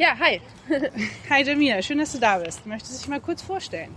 [0.00, 0.40] Ja, hi.
[1.28, 2.64] hi Jamila, schön, dass du da bist.
[2.66, 3.92] Möchtest du dich mal kurz vorstellen?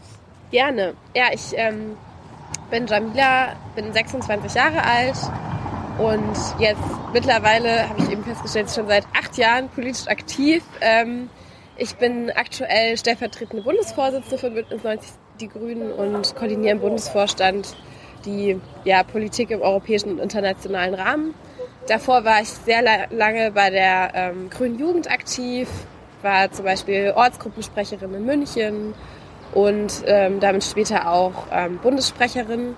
[0.50, 0.96] Gerne.
[1.16, 1.96] Ja, ich ähm,
[2.72, 5.16] bin Jamila, bin 26 Jahre alt
[6.00, 6.82] und jetzt
[7.14, 10.64] mittlerweile habe ich eben festgestellt, schon seit acht Jahren politisch aktiv.
[10.82, 11.30] Ähm,
[11.78, 17.76] ich bin aktuell stellvertretende Bundesvorsitzende von Bündnis 90 Die Grünen und koordiniere im Bundesvorstand
[18.26, 21.36] die ja, Politik im europäischen und internationalen Rahmen.
[21.88, 25.68] Davor war ich sehr lange bei der ähm, Grünen Jugend aktiv,
[26.24, 28.94] war zum Beispiel Ortsgruppensprecherin in München
[29.54, 32.76] und ähm, damit später auch ähm, Bundessprecherin.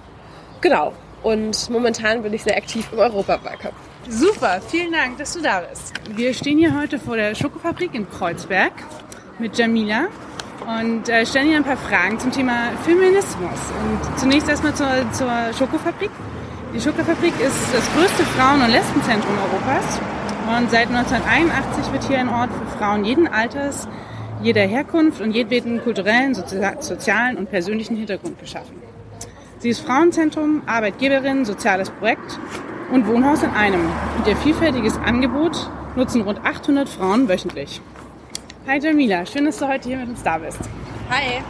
[0.61, 0.93] Genau.
[1.21, 3.75] Und momentan bin ich sehr aktiv im Europawahlkampf.
[4.09, 5.93] Super, vielen Dank, dass du da bist.
[6.09, 8.73] Wir stehen hier heute vor der Schokofabrik in Kreuzberg
[9.39, 10.07] mit Jamila
[10.67, 13.59] und äh, stellen hier ein paar Fragen zum Thema Feminismus.
[13.81, 16.11] Und zunächst erstmal zur, zur Schokofabrik.
[16.73, 19.99] Die Schokofabrik ist das größte Frauen- und Lesbenzentrum Europas.
[20.47, 23.88] Und seit 1981 wird hier ein Ort für Frauen jeden Alters,
[24.41, 28.75] jeder Herkunft und jedweden kulturellen, sozialen und persönlichen Hintergrund geschaffen.
[29.59, 32.38] Sie ist Frauenzentrum, Arbeitgeberin, soziales Projekt
[32.91, 33.89] und Wohnhaus in einem.
[34.17, 37.80] Und ihr vielfältiges Angebot nutzen rund 800 Frauen wöchentlich.
[38.67, 40.59] Hi Jamila, schön, dass du heute hier mit uns da bist.
[41.09, 41.41] Hi.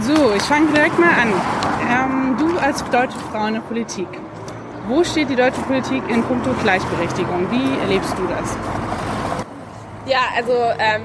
[0.00, 1.32] So, ich fange direkt mal an.
[1.88, 4.08] Ähm, du als deutsche Frau in der Politik.
[4.88, 7.48] Wo steht die deutsche Politik in puncto Gleichberechtigung?
[7.52, 8.56] Wie erlebst du das?
[10.06, 11.02] Ja, also ähm,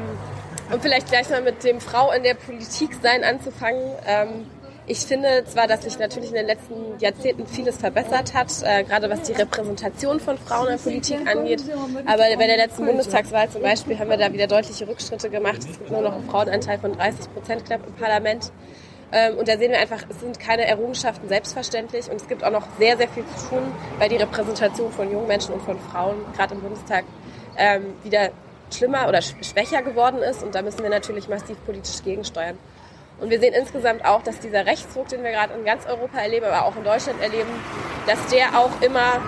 [0.73, 3.93] um vielleicht gleich mal mit dem Frau in der Politik sein anzufangen.
[4.07, 4.47] Ähm,
[4.87, 9.09] ich finde zwar, dass sich natürlich in den letzten Jahrzehnten vieles verbessert hat, äh, gerade
[9.09, 11.61] was die Repräsentation von Frauen in der Politik angeht.
[12.05, 15.59] Aber bei der letzten Bundestagswahl zum Beispiel haben wir da wieder deutliche Rückschritte gemacht.
[15.59, 18.51] Es gibt nur noch einen Frauenanteil von 30 Prozent knapp im Parlament.
[19.11, 22.51] Ähm, und da sehen wir einfach, es sind keine Errungenschaften selbstverständlich und es gibt auch
[22.51, 23.61] noch sehr, sehr viel zu tun,
[23.99, 27.05] weil die Repräsentation von jungen Menschen und von Frauen gerade im Bundestag
[27.57, 28.31] ähm, wieder
[28.73, 32.57] schlimmer oder schwächer geworden ist und da müssen wir natürlich massiv politisch gegensteuern.
[33.19, 36.45] Und wir sehen insgesamt auch, dass dieser Rechtsruck, den wir gerade in ganz Europa erleben,
[36.45, 37.49] aber auch in Deutschland erleben,
[38.05, 39.21] dass der auch immer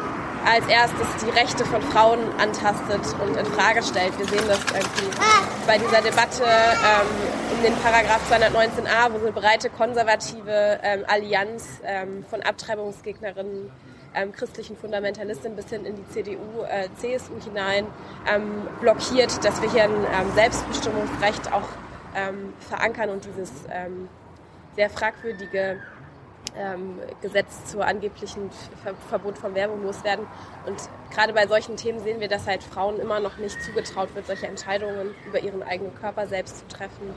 [0.46, 4.18] als erstes die Rechte von Frauen antastet und in Frage stellt.
[4.18, 5.18] Wir sehen das irgendwie
[5.68, 12.26] bei dieser Debatte ähm, um den Paragraph 219a, wo eine breite konservative ähm, Allianz ähm,
[12.30, 13.72] von Abtreibungsgegnerinnen
[14.16, 17.86] ähm, christlichen Fundamentalistinnen bis hin in die CDU, äh, CSU hinein
[18.28, 21.68] ähm, blockiert, dass wir hier ein ähm, Selbstbestimmungsrecht auch
[22.68, 23.52] verankern und dieses
[24.76, 25.80] sehr fragwürdige
[26.58, 28.50] ähm, Gesetz zur angeblichen
[28.84, 30.26] Ver Verbot von Werbung loswerden.
[30.66, 30.78] Und
[31.14, 34.48] gerade bei solchen Themen sehen wir, dass halt Frauen immer noch nicht zugetraut wird, solche
[34.48, 37.14] Entscheidungen über ihren eigenen Körper selbst zu treffen,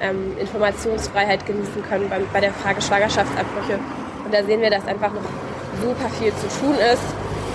[0.00, 3.78] ähm, Informationsfreiheit genießen können bei, bei der Frage Schwangerschaftsabbrüche.
[4.24, 5.22] Und da sehen wir, dass einfach noch
[5.82, 7.02] super viel zu tun ist.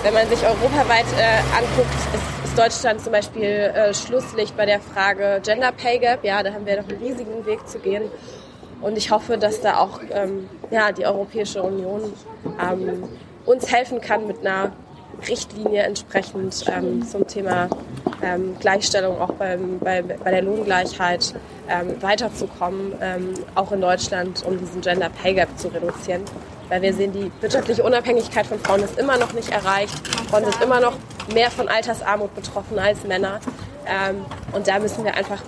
[0.02, 4.78] Wenn man sich europaweit äh, anguckt, ist ist Deutschland zum Beispiel äh, Schlusslicht bei der
[4.78, 6.22] Frage Gender Pay Gap.
[6.22, 8.02] Ja, da haben wir noch einen riesigen Weg zu gehen.
[8.82, 12.12] Und ich hoffe, dass da auch ähm, ja, die Europäische Union
[12.60, 13.04] ähm,
[13.46, 14.72] uns helfen kann mit einer
[15.28, 17.68] Richtlinie entsprechend ähm, zum Thema
[18.22, 21.34] ähm, Gleichstellung auch beim, bei, bei der Lohngleichheit
[21.68, 26.22] ähm, weiterzukommen, ähm, auch in Deutschland, um diesen Gender Pay Gap zu reduzieren.
[26.68, 29.94] Weil wir sehen, die wirtschaftliche Unabhängigkeit von Frauen ist immer noch nicht erreicht.
[30.28, 30.94] Frauen sind immer noch
[31.32, 33.40] mehr von Altersarmut betroffen als Männer.
[34.52, 35.42] Und da müssen wir einfach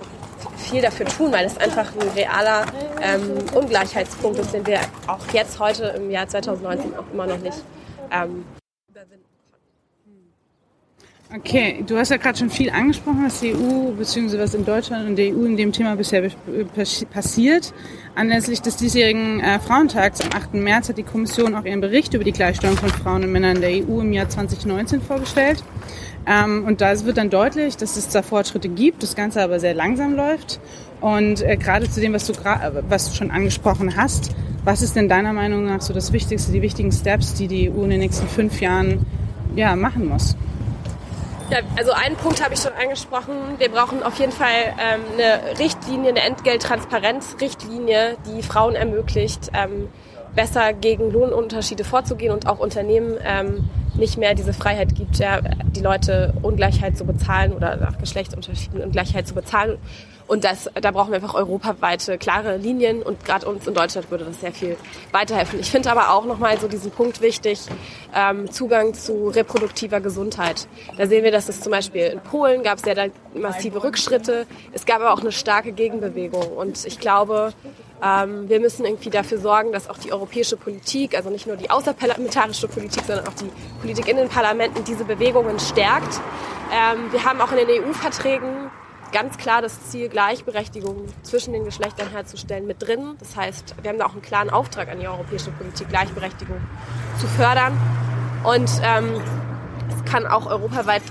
[0.56, 2.64] viel dafür tun, weil es einfach ein realer
[3.02, 7.58] ähm, Ungleichheitspunkt ist, den wir auch jetzt heute im Jahr 2019 auch immer noch nicht
[8.10, 8.44] ähm,
[8.88, 9.24] überwinden.
[11.36, 14.38] Okay, du hast ja gerade schon viel angesprochen, was die EU bzw.
[14.38, 16.30] was in Deutschland und der EU in dem Thema bisher
[17.12, 17.74] passiert.
[18.14, 20.54] Anlässlich des diesjährigen äh, Frauentags am 8.
[20.54, 23.62] März hat die Kommission auch ihren Bericht über die Gleichstellung von Frauen und Männern in
[23.62, 25.64] der EU im Jahr 2019 vorgestellt.
[26.24, 29.74] Ähm, und da wird dann deutlich, dass es da Fortschritte gibt, das Ganze aber sehr
[29.74, 30.60] langsam läuft.
[31.00, 32.34] Und äh, gerade zu dem, was du,
[32.88, 34.30] was du schon angesprochen hast,
[34.62, 37.82] was ist denn deiner Meinung nach so das Wichtigste, die wichtigen Steps, die die EU
[37.82, 39.04] in den nächsten fünf Jahren
[39.56, 40.36] ja, machen muss?
[41.50, 43.34] Ja, also einen Punkt habe ich schon angesprochen.
[43.58, 49.88] Wir brauchen auf jeden Fall ähm, eine Richtlinie, eine Entgelttransparenzrichtlinie, die Frauen ermöglicht, ähm,
[50.34, 55.80] besser gegen Lohnunterschiede vorzugehen und auch Unternehmen ähm, nicht mehr diese Freiheit gibt, ja, die
[55.80, 59.78] Leute Ungleichheit zu bezahlen oder nach Geschlechtsunterschieden Ungleichheit zu bezahlen
[60.26, 64.24] und das, da brauchen wir einfach europaweite klare Linien und gerade uns in Deutschland würde
[64.24, 64.76] das sehr viel
[65.12, 65.60] weiterhelfen.
[65.60, 67.60] Ich finde aber auch nochmal so diesen Punkt wichtig,
[68.14, 70.66] ähm, Zugang zu reproduktiver Gesundheit.
[70.96, 74.46] Da sehen wir, dass es zum Beispiel in Polen gab es ja da massive Rückschritte.
[74.72, 77.52] Es gab aber auch eine starke Gegenbewegung und ich glaube,
[78.02, 81.70] ähm, wir müssen irgendwie dafür sorgen, dass auch die europäische Politik, also nicht nur die
[81.70, 83.50] außerparlamentarische Politik, sondern auch die
[83.80, 86.20] Politik in den Parlamenten diese Bewegungen stärkt.
[86.72, 88.70] Ähm, wir haben auch in den EU-Verträgen
[89.14, 93.14] ganz klar das Ziel, Gleichberechtigung zwischen den Geschlechtern herzustellen, mit drin.
[93.20, 96.60] Das heißt, wir haben da auch einen klaren Auftrag an die europäische Politik, Gleichberechtigung
[97.20, 97.78] zu fördern.
[98.42, 99.22] Und ähm,
[99.88, 101.02] es kann auch europaweit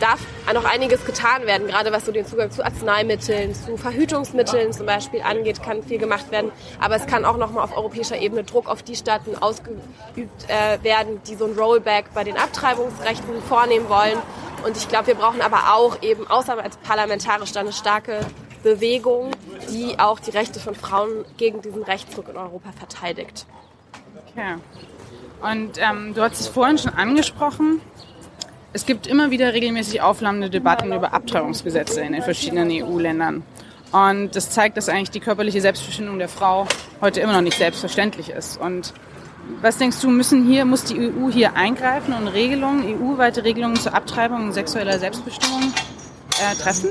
[0.00, 0.20] darf
[0.52, 5.22] noch einiges getan werden, gerade was so den Zugang zu Arzneimitteln, zu Verhütungsmitteln zum Beispiel
[5.22, 6.52] angeht, kann viel gemacht werden.
[6.80, 9.80] Aber es kann auch nochmal auf europäischer Ebene Druck auf die Staaten ausgeübt
[10.48, 14.18] äh, werden, die so ein Rollback bei den Abtreibungsrechten vornehmen wollen.
[14.64, 18.20] Und ich glaube, wir brauchen aber auch eben außer als parlamentarisch eine starke
[18.62, 19.30] Bewegung,
[19.70, 23.46] die auch die Rechte von Frauen gegen diesen Rechtsdruck in Europa verteidigt.
[24.32, 24.56] Okay.
[25.42, 27.82] Und ähm, du hast es vorhin schon angesprochen,
[28.72, 33.44] es gibt immer wieder regelmäßig aufflammende Debatten über Abtreibungsgesetze in den verschiedenen EU-Ländern.
[33.92, 36.66] Und das zeigt, dass eigentlich die körperliche Selbstbestimmung der Frau
[37.00, 38.56] heute immer noch nicht selbstverständlich ist.
[38.60, 38.92] Und
[39.60, 43.94] was denkst du, müssen hier, muss die EU hier eingreifen und Regelungen, EU-weite Regelungen zur
[43.94, 45.72] Abtreibung und sexueller Selbstbestimmung
[46.40, 46.90] äh, treffen?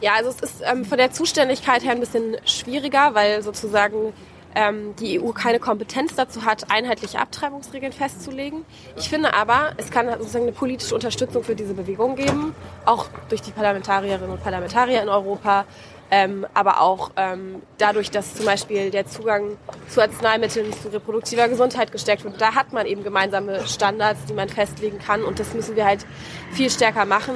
[0.00, 4.12] Ja, also es ist ähm, von der Zuständigkeit her ein bisschen schwieriger, weil sozusagen
[4.54, 8.64] ähm, die EU keine Kompetenz dazu hat, einheitliche Abtreibungsregeln festzulegen.
[8.96, 12.54] Ich finde aber, es kann sozusagen eine politische Unterstützung für diese Bewegung geben,
[12.84, 15.64] auch durch die Parlamentarierinnen und Parlamentarier in Europa,
[16.10, 19.56] ähm, aber auch ähm, dadurch, dass zum Beispiel der Zugang
[19.88, 22.40] zu Arzneimitteln, zu reproduktiver Gesundheit gestärkt wird.
[22.40, 26.06] Da hat man eben gemeinsame Standards, die man festlegen kann und das müssen wir halt
[26.52, 27.34] viel stärker machen.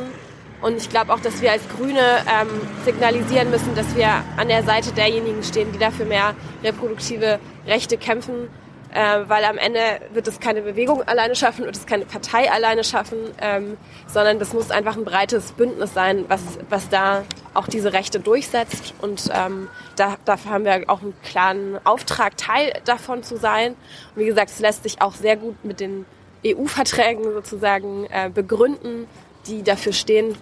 [0.62, 2.48] Und ich glaube auch, dass wir als Grüne ähm,
[2.84, 8.48] signalisieren müssen, dass wir an der Seite derjenigen stehen, die dafür mehr reproduktive Rechte kämpfen.
[8.92, 9.80] Äh, weil am Ende
[10.12, 14.52] wird es keine Bewegung alleine schaffen, wird es keine Partei alleine schaffen, ähm, sondern das
[14.52, 17.24] muss einfach ein breites Bündnis sein, was, was da
[17.54, 18.92] auch diese Rechte durchsetzt.
[19.00, 23.76] Und ähm, da, dafür haben wir auch einen klaren Auftrag, Teil davon zu sein.
[24.14, 26.04] Und wie gesagt, es lässt sich auch sehr gut mit den
[26.44, 29.06] EU-Verträgen sozusagen äh, begründen,
[29.46, 30.36] die dafür stehen,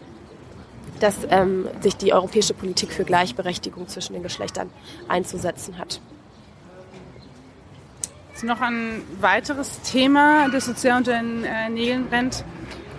[0.98, 4.70] dass ähm, sich die europäische Politik für Gleichberechtigung zwischen den Geschlechtern
[5.08, 6.00] einzusetzen hat.
[8.42, 12.44] Noch ein weiteres Thema, das sozial unter den äh, Nägeln brennt,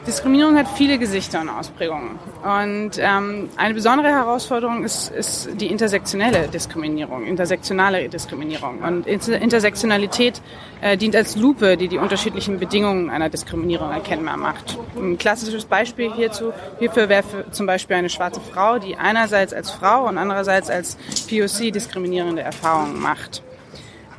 [0.06, 2.18] Diskriminierung hat viele Gesichter und Ausprägungen.
[2.44, 8.80] Und ähm, eine besondere Herausforderung ist, ist die intersektionelle Diskriminierung, intersektionale Diskriminierung.
[8.80, 10.42] Und Intersektionalität
[10.82, 14.80] äh, dient als Lupe, die die unterschiedlichen Bedingungen einer Diskriminierung erkennbar macht.
[14.96, 20.08] Ein klassisches Beispiel hierzu, hierfür wäre zum Beispiel eine schwarze Frau, die einerseits als Frau
[20.08, 20.98] und andererseits als
[21.30, 23.44] POC diskriminierende Erfahrungen macht.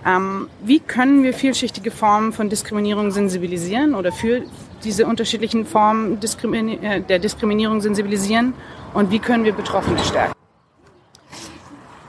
[0.05, 4.43] Ähm, wie können wir vielschichtige Formen von Diskriminierung sensibilisieren oder für
[4.83, 8.55] diese unterschiedlichen Formen äh, der Diskriminierung sensibilisieren
[8.95, 10.33] und wie können wir Betroffene stärken?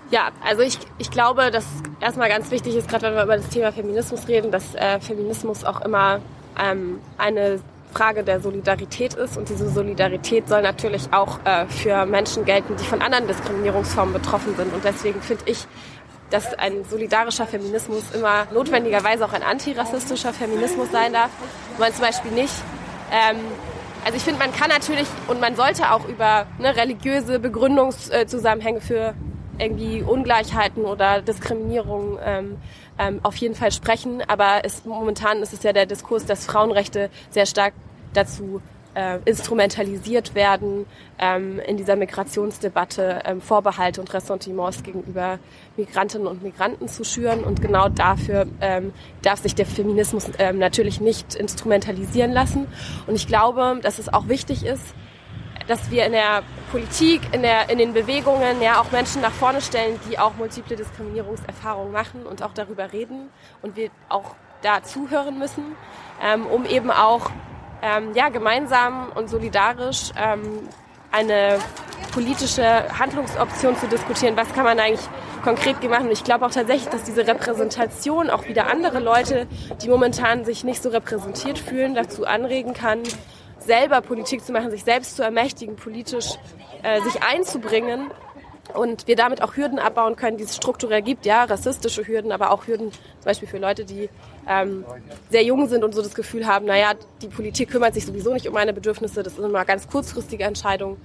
[0.09, 1.65] Ja, also ich, ich glaube, dass
[1.99, 5.63] erstmal ganz wichtig ist, gerade wenn wir über das Thema Feminismus reden, dass äh, Feminismus
[5.63, 6.19] auch immer
[6.59, 7.59] ähm, eine
[7.93, 12.83] Frage der Solidarität ist und diese Solidarität soll natürlich auch äh, für Menschen gelten, die
[12.83, 14.73] von anderen Diskriminierungsformen betroffen sind.
[14.73, 15.65] Und deswegen finde ich,
[16.33, 21.29] dass ein solidarischer Feminismus immer notwendigerweise auch ein antirassistischer Feminismus sein darf.
[21.77, 22.53] Man zum Beispiel nicht,
[23.11, 23.37] ähm,
[24.03, 29.13] also ich finde, man kann natürlich und man sollte auch über ne, religiöse Begründungszusammenhänge für
[29.59, 32.57] irgendwie Ungleichheiten oder Diskriminierung ähm,
[32.97, 34.23] ähm, auf jeden Fall sprechen.
[34.27, 37.73] Aber es, momentan ist es ja der Diskurs, dass Frauenrechte sehr stark
[38.15, 38.59] dazu
[38.95, 40.85] äh, instrumentalisiert werden,
[41.19, 45.39] ähm, in dieser Migrationsdebatte ähm, Vorbehalte und Ressentiments gegenüber
[45.77, 47.43] Migrantinnen und Migranten zu schüren.
[47.43, 52.67] Und genau dafür ähm, darf sich der Feminismus ähm, natürlich nicht instrumentalisieren lassen.
[53.07, 54.93] Und ich glaube, dass es auch wichtig ist,
[55.67, 59.61] dass wir in der Politik, in, der, in den Bewegungen ja auch Menschen nach vorne
[59.61, 63.29] stellen, die auch multiple Diskriminierungserfahrungen machen und auch darüber reden
[63.61, 65.63] und wir auch da zuhören müssen,
[66.23, 67.29] ähm, um eben auch
[67.83, 70.69] ähm, ja, gemeinsam und solidarisch ähm,
[71.11, 71.59] eine
[72.13, 72.63] politische
[72.97, 74.37] Handlungsoption zu diskutieren.
[74.37, 75.05] Was kann man eigentlich
[75.43, 76.05] konkret machen?
[76.05, 79.47] Und ich glaube auch tatsächlich, dass diese Repräsentation auch wieder andere Leute,
[79.81, 83.03] die momentan sich nicht so repräsentiert fühlen, dazu anregen kann,
[83.59, 86.35] selber Politik zu machen, sich selbst zu ermächtigen, politisch
[86.83, 88.11] äh, sich einzubringen
[88.73, 92.51] und wir damit auch Hürden abbauen können, die es strukturell gibt, ja, rassistische Hürden, aber
[92.51, 94.09] auch Hürden zum Beispiel für Leute, die
[94.47, 94.85] ähm,
[95.29, 98.47] sehr jung sind und so das Gefühl haben, naja, die Politik kümmert sich sowieso nicht
[98.47, 100.97] um meine Bedürfnisse, das sind immer ganz kurzfristige Entscheidungen,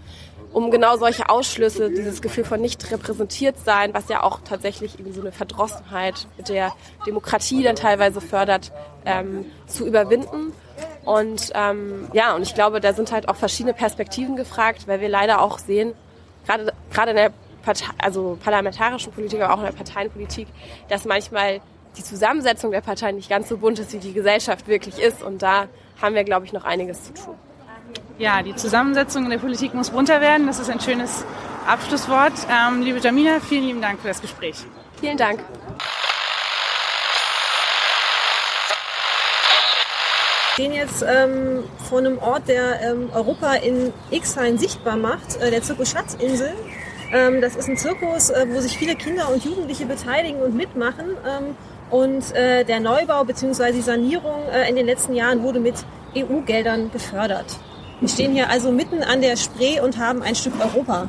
[0.53, 5.13] um genau solche Ausschlüsse, dieses Gefühl von nicht repräsentiert sein, was ja auch tatsächlich eben
[5.13, 6.73] so eine Verdrossenheit der
[7.07, 8.73] Demokratie dann teilweise fördert,
[9.05, 10.53] ähm, zu überwinden.
[11.05, 15.09] Und ähm, ja, und ich glaube, da sind halt auch verschiedene Perspektiven gefragt, weil wir
[15.09, 15.93] leider auch sehen,
[16.47, 17.33] gerade gerade in der
[17.69, 20.49] Partei, also parlamentarischen Politik, aber auch in der Parteienpolitik,
[20.89, 21.61] dass manchmal
[21.99, 25.23] die Zusammensetzung der Parteien nicht ganz so bunt ist, wie die Gesellschaft wirklich ist.
[25.23, 25.69] Und da
[26.01, 27.35] haben wir, glaube ich, noch einiges zu tun.
[28.19, 30.47] Ja, die Zusammensetzung in der Politik muss bunter werden.
[30.47, 31.27] Das ist ein schönes
[31.67, 32.33] Abschlusswort.
[32.51, 34.57] Ähm, liebe Jamila, vielen lieben Dank für das Gespräch.
[34.99, 35.41] Vielen Dank.
[40.57, 45.51] Wir stehen jetzt ähm, vor einem Ort, der ähm, Europa in X-Hain sichtbar macht, äh,
[45.51, 46.53] der Zirkus Schatzinsel.
[47.13, 51.17] Ähm, das ist ein Zirkus, äh, wo sich viele Kinder und Jugendliche beteiligen und mitmachen.
[51.27, 51.57] Ähm,
[51.91, 53.73] und äh, der Neubau bzw.
[53.73, 55.75] die Sanierung äh, in den letzten Jahren wurde mit
[56.17, 57.57] EU-Geldern gefördert.
[58.01, 61.09] Wir stehen hier also mitten an der Spree und haben ein Stück Europa.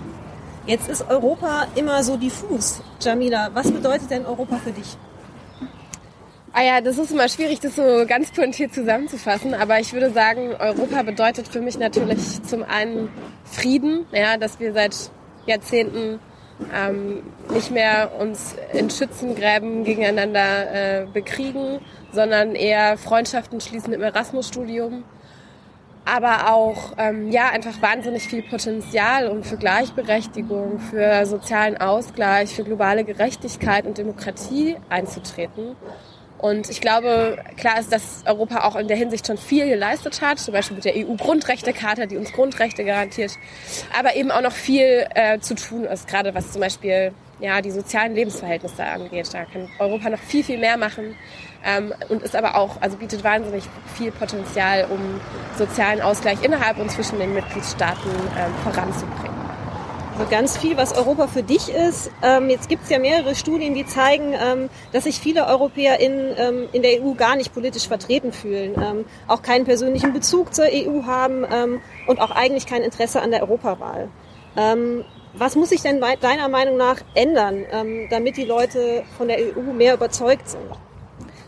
[0.65, 2.82] Jetzt ist Europa immer so diffus.
[3.01, 4.98] Jamila, was bedeutet denn Europa für dich?
[6.53, 9.53] Ah ja, das ist immer schwierig, das so ganz pointiert zusammenzufassen.
[9.53, 13.10] Aber ich würde sagen, Europa bedeutet für mich natürlich zum einen
[13.44, 15.12] Frieden, ja, dass wir seit
[15.50, 16.20] Jahrzehnten
[16.74, 21.79] ähm, nicht mehr uns in Schützengräben gegeneinander äh, bekriegen,
[22.12, 25.03] sondern eher Freundschaften schließen im Erasmus-Studium.
[26.06, 32.63] Aber auch ähm, ja einfach wahnsinnig viel Potenzial, um für Gleichberechtigung, für sozialen Ausgleich, für
[32.63, 35.75] globale Gerechtigkeit und Demokratie einzutreten.
[36.39, 40.39] Und ich glaube, klar ist, dass Europa auch in der Hinsicht schon viel geleistet hat,
[40.39, 43.34] zum Beispiel mit der EU-Grundrechtecharta, die uns Grundrechte garantiert,
[43.98, 47.72] aber eben auch noch viel äh, zu tun ist, gerade was zum Beispiel ja, die
[47.72, 49.34] sozialen Lebensverhältnisse angeht.
[49.34, 51.15] Da kann Europa noch viel, viel mehr machen
[51.65, 53.63] ähm, und ist aber auch, also bietet wahnsinnig
[53.96, 55.19] viel Potenzial, um
[55.58, 59.38] sozialen Ausgleich innerhalb und zwischen den Mitgliedstaaten ähm, voranzubringen.
[60.20, 62.12] Also ganz viel, was Europa für dich ist.
[62.22, 66.12] Ähm, jetzt gibt es ja mehrere Studien, die zeigen, ähm, dass sich viele Europäer in,
[66.36, 70.66] ähm, in der EU gar nicht politisch vertreten fühlen, ähm, auch keinen persönlichen Bezug zur
[70.66, 74.10] EU haben ähm, und auch eigentlich kein Interesse an der Europawahl.
[74.58, 77.64] Ähm, was muss sich denn deiner Meinung nach ändern,
[78.10, 80.64] damit die Leute von der EU mehr überzeugt sind?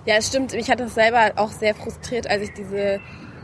[0.06, 0.54] Ja, es stimmt.
[0.54, 3.00] Mich hat das selber auch sehr frustriert, als ich diese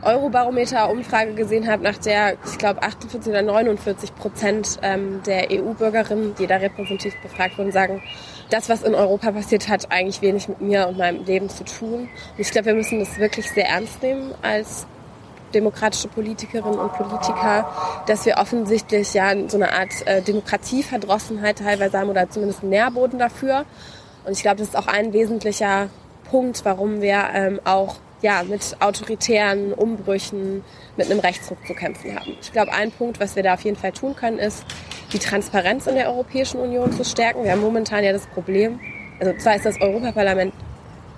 [0.08, 6.48] Eurobarometer-Umfrage gesehen habe, nach der, ich glaube, 48 oder 49 Prozent ähm, der EU-Bürgerinnen, die
[6.48, 8.02] da repräsentativ befragt wurden, sagen,
[8.50, 12.02] das, was in Europa passiert, hat eigentlich wenig mit mir und meinem Leben zu tun.
[12.04, 12.10] Und
[12.40, 14.88] ich glaube, wir müssen das wirklich sehr ernst nehmen als
[15.54, 17.70] demokratische Politikerinnen und Politiker,
[18.06, 23.20] dass wir offensichtlich ja so eine Art äh, Demokratieverdrossenheit teilweise haben oder zumindest einen Nährboden
[23.20, 23.66] dafür.
[24.26, 25.90] Und ich glaube, das ist auch ein wesentlicher
[26.30, 30.64] Punkt, warum wir ähm, auch ja, mit autoritären Umbrüchen,
[30.96, 32.36] mit einem Rechtsruck zu kämpfen haben.
[32.42, 34.66] Ich glaube, ein Punkt, was wir da auf jeden Fall tun können, ist,
[35.14, 37.44] die Transparenz in der Europäischen Union zu stärken.
[37.44, 38.80] Wir haben momentan ja das Problem,
[39.20, 40.54] also zwar ist das Europaparlament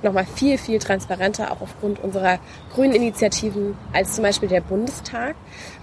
[0.01, 2.39] nochmal viel, viel transparenter, auch aufgrund unserer
[2.73, 5.35] grünen Initiativen, als zum Beispiel der Bundestag.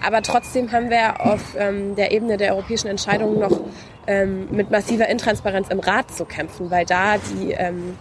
[0.02, 3.60] Aber trotzdem haben wir auf ähm, der Ebene der europäischen Entscheidungen noch
[4.06, 7.98] ähm, mit massiver Intransparenz im Rat zu kämpfen, weil da die ähm,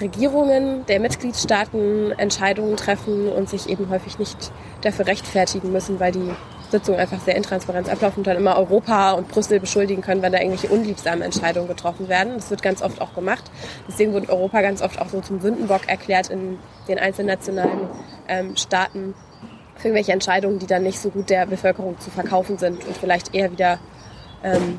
[0.00, 6.30] Regierungen der Mitgliedstaaten Entscheidungen treffen und sich eben häufig nicht dafür rechtfertigen müssen, weil die
[6.70, 10.38] Sitzungen einfach sehr intransparent ablaufen und dann immer Europa und Brüssel beschuldigen können, wenn da
[10.38, 12.34] irgendwelche unliebsamen Entscheidungen getroffen werden.
[12.34, 13.44] Das wird ganz oft auch gemacht.
[13.86, 16.58] Deswegen wird Europa ganz oft auch so zum Sündenbock erklärt in
[16.88, 17.88] den einzelnen nationalen
[18.26, 19.14] ähm, Staaten
[19.76, 23.34] für irgendwelche Entscheidungen, die dann nicht so gut der Bevölkerung zu verkaufen sind und vielleicht
[23.34, 23.78] eher wieder
[24.42, 24.78] ähm,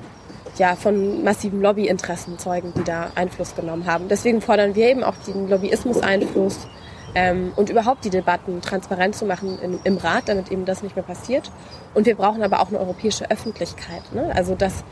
[0.58, 4.08] ja, von massiven Lobbyinteressen zeugen, die da Einfluss genommen haben.
[4.08, 6.68] Deswegen fordern wir eben auch den Lobbyismus-Einfluss
[7.16, 10.96] ähm, und überhaupt die Debatten transparent zu machen im, im, Rat, damit eben das nicht
[10.96, 11.52] mehr passiert.
[11.94, 14.04] Und wir brauchen aber auch eine europäische Öffentlichkeit.
[14.14, 14.32] Ne?
[14.36, 14.84] Also dass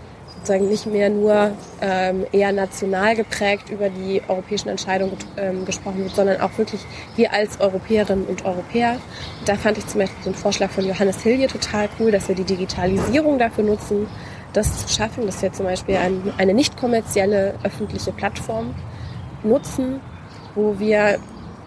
[0.43, 1.51] sozusagen nicht mehr nur
[1.81, 6.81] ähm, eher national geprägt über die europäischen Entscheidungen ähm, gesprochen wird, sondern auch wirklich
[7.15, 8.97] wir als Europäerinnen und Europäer.
[9.45, 12.43] Da fand ich zum Beispiel den Vorschlag von Johannes Hilje total cool, dass wir die
[12.43, 14.07] Digitalisierung dafür nutzen,
[14.53, 18.73] das zu schaffen, dass wir zum Beispiel ein, eine nicht kommerzielle öffentliche Plattform
[19.43, 19.99] nutzen,
[20.55, 21.19] wo wir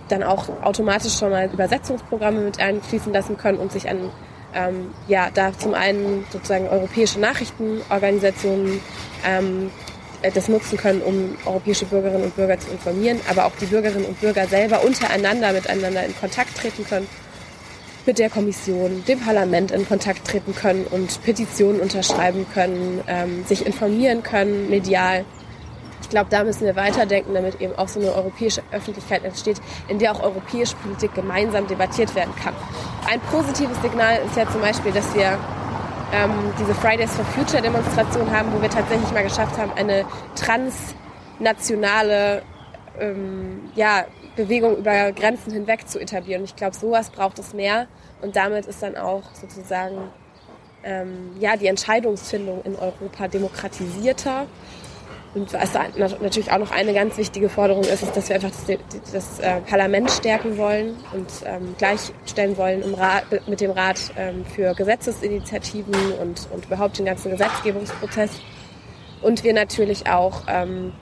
[0.09, 4.11] dann auch automatisch schon mal Übersetzungsprogramme mit einfließen lassen können und sich an
[4.55, 8.81] ähm, ja da zum einen sozusagen europäische Nachrichtenorganisationen
[9.27, 9.71] ähm,
[10.35, 14.21] das nutzen können, um europäische Bürgerinnen und Bürger zu informieren, aber auch die Bürgerinnen und
[14.21, 17.07] Bürger selber untereinander miteinander in Kontakt treten können
[18.07, 23.67] mit der Kommission, dem Parlament in Kontakt treten können und Petitionen unterschreiben können, ähm, sich
[23.67, 25.27] informieren können, medial.
[26.03, 29.99] Ich glaube, da müssen wir weiterdenken, damit eben auch so eine europäische Öffentlichkeit entsteht, in
[29.99, 32.55] der auch europäische Politik gemeinsam debattiert werden kann.
[33.11, 35.37] Ein positives Signal ist ja zum Beispiel, dass wir
[36.13, 40.05] ähm, diese Fridays for Future Demonstration haben, wo wir tatsächlich mal geschafft haben, eine
[40.37, 42.43] transnationale
[43.01, 44.05] ähm, ja,
[44.37, 46.45] Bewegung über Grenzen hinweg zu etablieren.
[46.45, 47.89] ich glaube, sowas braucht es mehr.
[48.23, 49.97] Und damit ist dann auch sozusagen
[50.85, 54.47] ähm, ja, die Entscheidungsfindung in Europa demokratisierter.
[55.35, 59.13] Und was natürlich auch noch eine ganz wichtige Forderung ist, ist, dass wir einfach das,
[59.13, 64.73] das äh, Parlament stärken wollen und ähm, gleichstellen wollen Rat, mit dem Rat ähm, für
[64.75, 68.31] Gesetzesinitiativen und, und überhaupt den ganzen Gesetzgebungsprozess.
[69.21, 70.93] Und wir natürlich auch ähm,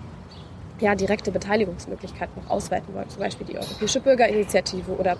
[0.84, 5.16] ja, direkte Beteiligungsmöglichkeiten noch ausweiten wollen, zum Beispiel die Europäische Bürgerinitiative oder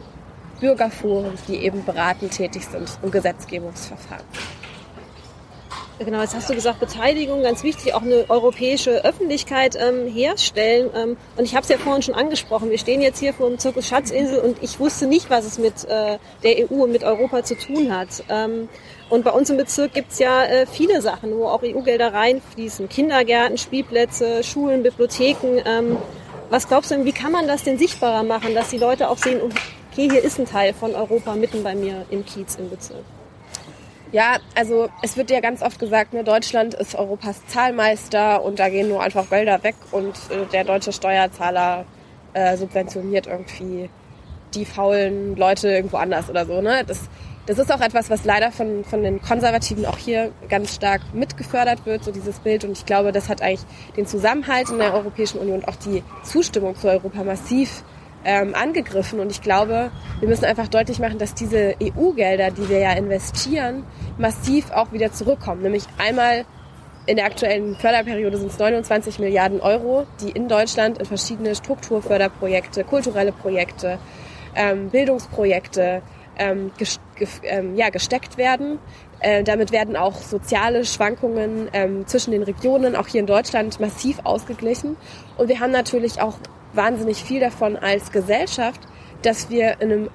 [0.61, 4.25] Bürgerforen, die eben beratend tätig sind im Gesetzgebungsverfahren.
[6.01, 10.91] Genau, jetzt hast du gesagt, Beteiligung, ganz wichtig, auch eine europäische Öffentlichkeit ähm, herstellen.
[10.93, 13.61] Ähm, und ich habe es ja vorhin schon angesprochen, wir stehen jetzt hier vor dem
[13.61, 17.45] Zirkus Schatzinsel und ich wusste nicht, was es mit äh, der EU und mit Europa
[17.45, 18.25] zu tun hat.
[18.29, 18.69] Ähm,
[19.09, 22.89] und bei uns im Bezirk gibt's ja äh, viele Sachen, wo auch EU-Gelder reinfließen.
[22.89, 25.63] Kindergärten, Spielplätze, Schulen, Bibliotheken.
[25.65, 25.97] Ähm,
[26.51, 29.41] was glaubst du, wie kann man das denn sichtbarer machen, dass die Leute auch sehen,
[29.43, 33.05] okay, hier ist ein Teil von Europa mitten bei mir im Kiez im Bezirk?
[34.13, 38.69] Ja, also es wird ja ganz oft gesagt, ne, Deutschland ist Europas Zahlmeister und da
[38.69, 41.85] gehen nur einfach Gelder weg und äh, der deutsche Steuerzahler
[42.33, 43.91] äh, subventioniert irgendwie
[44.55, 46.61] die faulen Leute irgendwo anders oder so.
[46.61, 46.85] Ne?
[46.87, 47.09] Das,
[47.47, 51.85] das ist auch etwas, was leider von, von den Konservativen auch hier ganz stark mitgefördert
[51.85, 52.65] wird, so dieses Bild.
[52.65, 56.03] Und ich glaube, das hat eigentlich den Zusammenhalt in der Europäischen Union und auch die
[56.23, 57.85] Zustimmung zu Europa massiv
[58.25, 59.21] ähm, angegriffen.
[59.21, 59.91] Und ich glaube,
[60.21, 63.85] wir müssen einfach deutlich machen, dass diese EU-Gelder, die wir ja investieren,
[64.19, 65.63] massiv auch wieder zurückkommen.
[65.63, 66.45] Nämlich einmal
[67.07, 72.85] in der aktuellen Förderperiode sind es 29 Milliarden Euro, die in Deutschland in verschiedene Strukturförderprojekte,
[72.85, 73.99] kulturelle Projekte,
[74.55, 76.01] ähm, Bildungsprojekte
[76.39, 76.73] ähm,
[77.43, 78.79] ähm, ja, gesteckt werden.
[79.21, 84.19] Äh, damit werden auch soziale Schwankungen ähm, zwischen den Regionen, auch hier in Deutschland, massiv
[84.25, 84.97] ausgeglichen.
[85.37, 86.39] Und wir haben natürlich auch
[86.77, 88.81] wahnsinnig viel davon als Gesellschaft,
[89.23, 90.11] dass wir in einem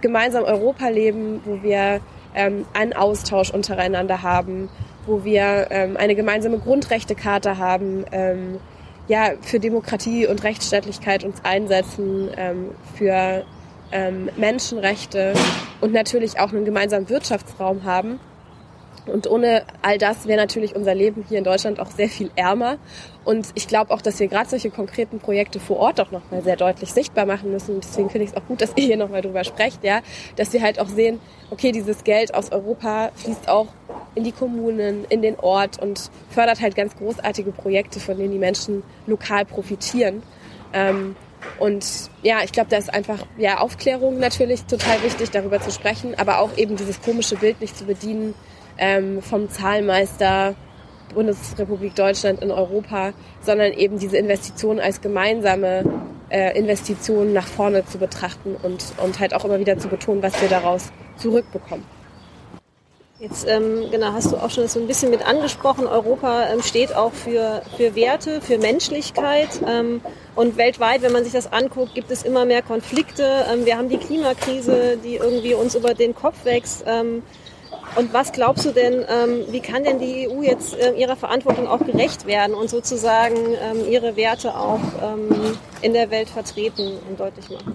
[0.00, 2.00] gemeinsamen Europa leben, wo wir
[2.34, 4.68] ähm, einen Austausch untereinander haben,
[5.06, 8.58] wo wir ähm, eine gemeinsame Grundrechtekarte haben, ähm,
[9.08, 13.44] ja, für Demokratie und Rechtsstaatlichkeit uns einsetzen, ähm, für
[13.92, 15.34] ähm, Menschenrechte
[15.80, 18.20] und natürlich auch einen gemeinsamen Wirtschaftsraum haben.
[19.10, 22.78] Und ohne all das wäre natürlich unser Leben hier in Deutschland auch sehr viel ärmer.
[23.24, 26.56] Und ich glaube auch, dass wir gerade solche konkreten Projekte vor Ort auch nochmal sehr
[26.56, 27.76] deutlich sichtbar machen müssen.
[27.76, 30.00] Und deswegen finde ich es auch gut, dass ihr hier nochmal drüber sprecht, ja,
[30.36, 31.20] dass wir halt auch sehen,
[31.50, 33.68] okay, dieses Geld aus Europa fließt auch
[34.14, 38.38] in die Kommunen, in den Ort und fördert halt ganz großartige Projekte, von denen die
[38.38, 40.22] Menschen lokal profitieren.
[40.72, 41.16] Ähm,
[41.58, 46.14] und ja, ich glaube, da ist einfach ja Aufklärung natürlich total wichtig, darüber zu sprechen,
[46.18, 48.34] aber auch eben dieses komische Bild nicht zu bedienen,
[48.80, 50.56] ähm, vom Zahlmeister
[51.14, 55.84] Bundesrepublik Deutschland in Europa, sondern eben diese Investitionen als gemeinsame
[56.30, 60.40] äh, Investitionen nach vorne zu betrachten und, und halt auch immer wieder zu betonen, was
[60.40, 61.84] wir daraus zurückbekommen.
[63.18, 65.86] Jetzt ähm, genau hast du auch schon so ein bisschen mit angesprochen.
[65.86, 69.48] Europa ähm, steht auch für, für Werte, für Menschlichkeit.
[69.68, 70.00] Ähm,
[70.36, 73.44] und weltweit, wenn man sich das anguckt, gibt es immer mehr Konflikte.
[73.52, 76.82] Ähm, wir haben die Klimakrise, die irgendwie uns über den Kopf wächst.
[77.96, 81.66] Und was glaubst du denn, ähm, wie kann denn die EU jetzt äh, ihrer Verantwortung
[81.66, 87.18] auch gerecht werden und sozusagen ähm, ihre Werte auch ähm, in der Welt vertreten und
[87.18, 87.74] deutlich machen?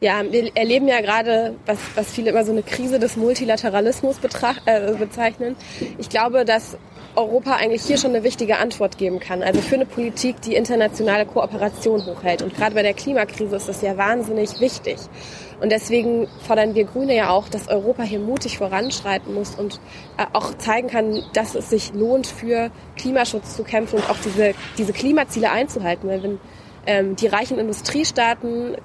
[0.00, 4.18] Ja, wir erleben ja gerade, was, was viele immer so eine Krise des Multilateralismus
[4.64, 5.56] äh, bezeichnen.
[5.98, 6.78] Ich glaube, dass
[7.16, 9.42] Europa eigentlich hier schon eine wichtige Antwort geben kann.
[9.42, 12.42] Also für eine Politik, die internationale Kooperation hochhält.
[12.42, 14.98] Und gerade bei der Klimakrise ist das ja wahnsinnig wichtig.
[15.60, 19.80] Und deswegen fordern wir Grüne ja auch, dass Europa hier mutig voranschreiten muss und
[20.16, 24.54] äh, auch zeigen kann, dass es sich lohnt, für Klimaschutz zu kämpfen und auch diese,
[24.76, 26.08] diese Klimaziele einzuhalten.
[26.08, 26.40] Weil wenn
[26.86, 28.76] ähm, die reichen Industriestaaten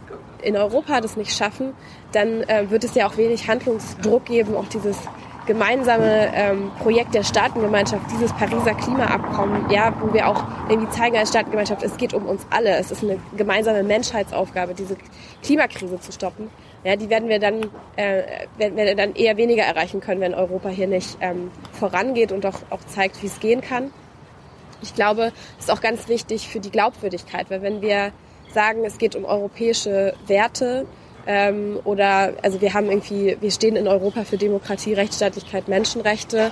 [0.41, 1.73] in Europa das nicht schaffen,
[2.11, 4.97] dann äh, wird es ja auch wenig Handlungsdruck geben, auch dieses
[5.45, 11.29] gemeinsame ähm, Projekt der Staatengemeinschaft, dieses Pariser Klimaabkommen, ja, wo wir auch irgendwie zeigen als
[11.29, 12.77] Staatengemeinschaft, es geht um uns alle.
[12.77, 14.95] Es ist eine gemeinsame Menschheitsaufgabe, diese
[15.41, 16.49] Klimakrise zu stoppen.
[16.83, 18.23] Ja, die werden wir dann, äh,
[18.57, 22.59] werden wir dann eher weniger erreichen können, wenn Europa hier nicht ähm, vorangeht und auch,
[22.69, 23.91] auch zeigt, wie es gehen kann.
[24.81, 28.11] Ich glaube, das ist auch ganz wichtig für die Glaubwürdigkeit, weil wenn wir
[28.53, 30.85] sagen, es geht um europäische Werte,
[31.25, 36.51] ähm, oder also wir haben irgendwie, wir stehen in Europa für Demokratie, Rechtsstaatlichkeit, Menschenrechte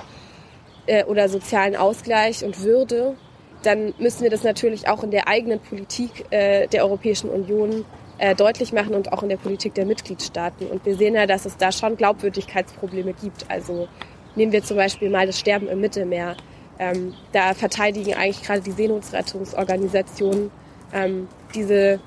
[0.86, 3.16] äh, oder sozialen Ausgleich und Würde,
[3.62, 7.84] dann müssen wir das natürlich auch in der eigenen Politik äh, der Europäischen Union
[8.18, 10.66] äh, deutlich machen und auch in der Politik der Mitgliedstaaten.
[10.66, 13.50] Und wir sehen ja, dass es da schon Glaubwürdigkeitsprobleme gibt.
[13.50, 13.88] Also
[14.36, 16.36] nehmen wir zum Beispiel mal das Sterben im Mittelmeer.
[16.78, 20.50] Ähm, da verteidigen eigentlich gerade die Seenotrettungsorganisationen
[20.92, 22.00] ähm, diese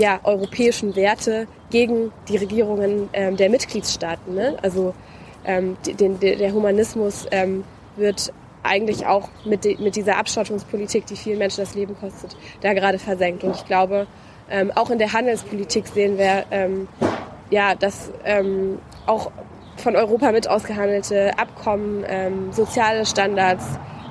[0.00, 4.34] ja, europäischen Werte gegen die Regierungen ähm, der Mitgliedstaaten.
[4.34, 4.56] Ne?
[4.62, 4.94] Also
[5.44, 7.64] ähm, den, der Humanismus ähm,
[7.96, 8.32] wird
[8.62, 12.98] eigentlich auch mit, de, mit dieser Abschottungspolitik, die vielen Menschen das Leben kostet, da gerade
[12.98, 13.44] versenkt.
[13.44, 14.06] Und ich glaube,
[14.50, 16.88] ähm, auch in der Handelspolitik sehen wir, ähm,
[17.50, 19.30] ja, dass ähm, auch
[19.76, 23.64] von Europa mit ausgehandelte Abkommen ähm, soziale Standards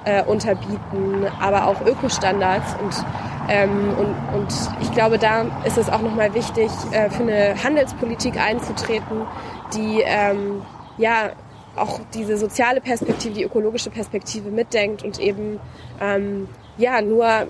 [0.09, 3.05] äh, unterbieten, aber auch Ökostandards und
[3.51, 8.37] ähm, und, und ich glaube, da ist es auch nochmal wichtig, äh, für eine Handelspolitik
[8.39, 9.25] einzutreten,
[9.73, 10.61] die ähm,
[10.99, 11.31] ja
[11.75, 15.59] auch diese soziale Perspektive, die ökologische Perspektive mitdenkt und eben
[15.99, 17.47] ähm, ja nur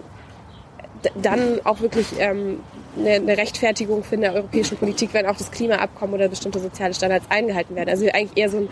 [1.15, 2.61] dann auch wirklich ähm,
[2.97, 7.25] eine, eine Rechtfertigung für eine europäischen Politik, wenn auch das Klimaabkommen oder bestimmte soziale Standards
[7.29, 7.89] eingehalten werden.
[7.89, 8.69] Also eigentlich eher so ein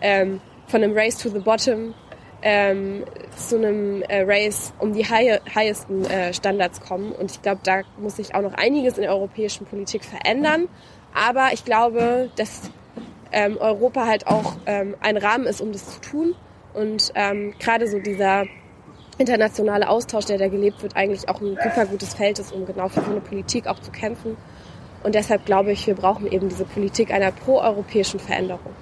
[0.00, 1.94] ähm, von einem Race to the Bottom
[2.42, 3.04] ähm,
[3.36, 7.12] zu einem äh, Race um die high, highesten äh, Standards kommen.
[7.12, 10.68] Und ich glaube, da muss sich auch noch einiges in der europäischen Politik verändern.
[11.14, 12.70] Aber ich glaube, dass
[13.32, 16.34] ähm, Europa halt auch ähm, ein Rahmen ist, um das zu tun.
[16.72, 18.44] Und ähm, gerade so dieser
[19.18, 22.88] internationale Austausch, der da gelebt wird, eigentlich auch ein super gutes Feld ist, um genau
[22.88, 24.36] für so eine Politik auch zu kämpfen.
[25.02, 28.72] Und deshalb glaube ich, wir brauchen eben diese Politik einer proeuropäischen Veränderung.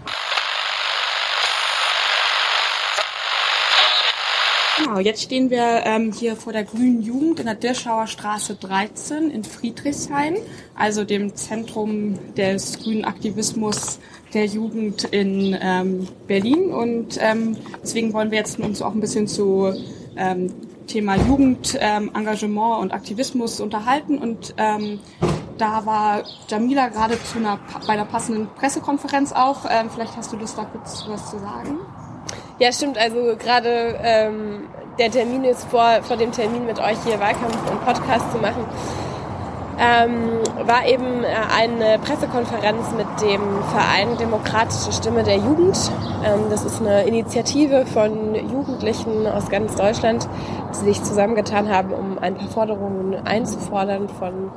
[4.98, 9.30] Genau, jetzt stehen wir ähm, hier vor der Grünen Jugend in der Dirschauer Straße 13
[9.30, 10.38] in Friedrichshain,
[10.74, 14.00] also dem Zentrum des grünen Aktivismus
[14.34, 16.72] der Jugend in ähm, Berlin.
[16.72, 19.72] Und ähm, deswegen wollen wir jetzt uns auch ein bisschen zu
[20.16, 20.52] ähm,
[20.88, 24.18] Thema Jugendengagement ähm, und Aktivismus unterhalten.
[24.18, 24.98] Und ähm,
[25.58, 29.64] da war Jamila gerade zu einer, bei einer passenden Pressekonferenz auch.
[29.70, 31.78] Ähm, vielleicht hast du Lust, da kurz was zu sagen.
[32.58, 32.98] Ja, stimmt.
[32.98, 34.64] Also gerade ähm,
[34.98, 38.64] der Termin ist vor, vor dem Termin mit euch hier Wahlkampf und Podcast zu machen.
[39.80, 45.78] Ähm, war eben äh, eine Pressekonferenz mit dem Verein Demokratische Stimme der Jugend.
[46.24, 50.28] Ähm, das ist eine Initiative von Jugendlichen aus ganz Deutschland,
[50.72, 54.50] die sich zusammengetan haben, um ein paar Forderungen einzufordern von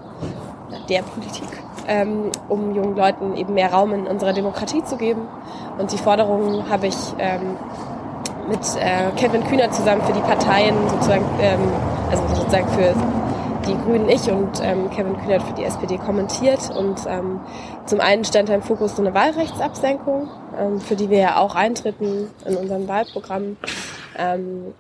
[0.90, 1.50] der Politik,
[1.88, 5.22] ähm, um jungen Leuten eben mehr Raum in unserer Demokratie zu geben.
[5.78, 7.58] Und die Forderungen habe ich ähm,
[8.52, 11.60] mit äh, Kevin Kühner zusammen für die Parteien sozusagen, ähm,
[12.10, 12.94] also sozusagen für
[13.68, 16.70] die Grünen ich und ähm, Kevin Kühner für die SPD kommentiert.
[16.76, 17.40] Und ähm,
[17.86, 21.56] zum einen stand da im Fokus so eine Wahlrechtsabsenkung, ähm, für die wir ja auch
[21.56, 23.58] eintreten in unserem Wahlprogramm.
[24.18, 24.74] Ähm,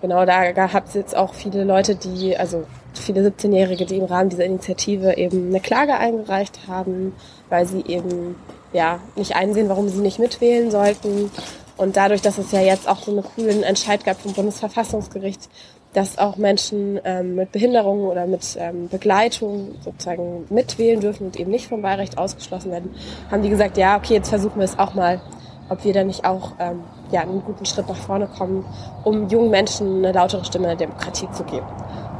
[0.00, 4.28] genau, da gab es jetzt auch viele Leute, die, also viele 17-Jährige, die im Rahmen
[4.28, 7.14] dieser Initiative eben eine Klage eingereicht haben,
[7.48, 8.36] weil sie eben
[8.72, 11.30] ja nicht einsehen, warum sie nicht mitwählen sollten
[11.76, 15.48] und dadurch, dass es ja jetzt auch so einen coolen Entscheid gab vom Bundesverfassungsgericht,
[15.92, 21.50] dass auch Menschen ähm, mit Behinderungen oder mit ähm, Begleitung sozusagen mitwählen dürfen und eben
[21.50, 22.94] nicht vom Wahlrecht ausgeschlossen werden,
[23.30, 25.20] haben die gesagt, ja, okay, jetzt versuchen wir es auch mal,
[25.68, 28.64] ob wir da nicht auch ähm, ja, einen guten Schritt nach vorne kommen,
[29.04, 31.66] um jungen Menschen eine lautere Stimme in der Demokratie zu geben.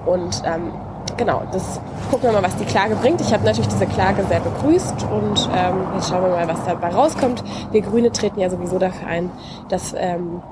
[0.07, 0.73] Und ähm,
[1.17, 3.21] genau, das gucken wir mal, was die Klage bringt.
[3.21, 6.89] Ich habe natürlich diese Klage sehr begrüßt und ähm, jetzt schauen wir mal, was dabei
[6.89, 7.43] rauskommt.
[7.73, 9.31] Wir Grüne treten ja sowieso dafür ein,
[9.69, 10.43] das ähm,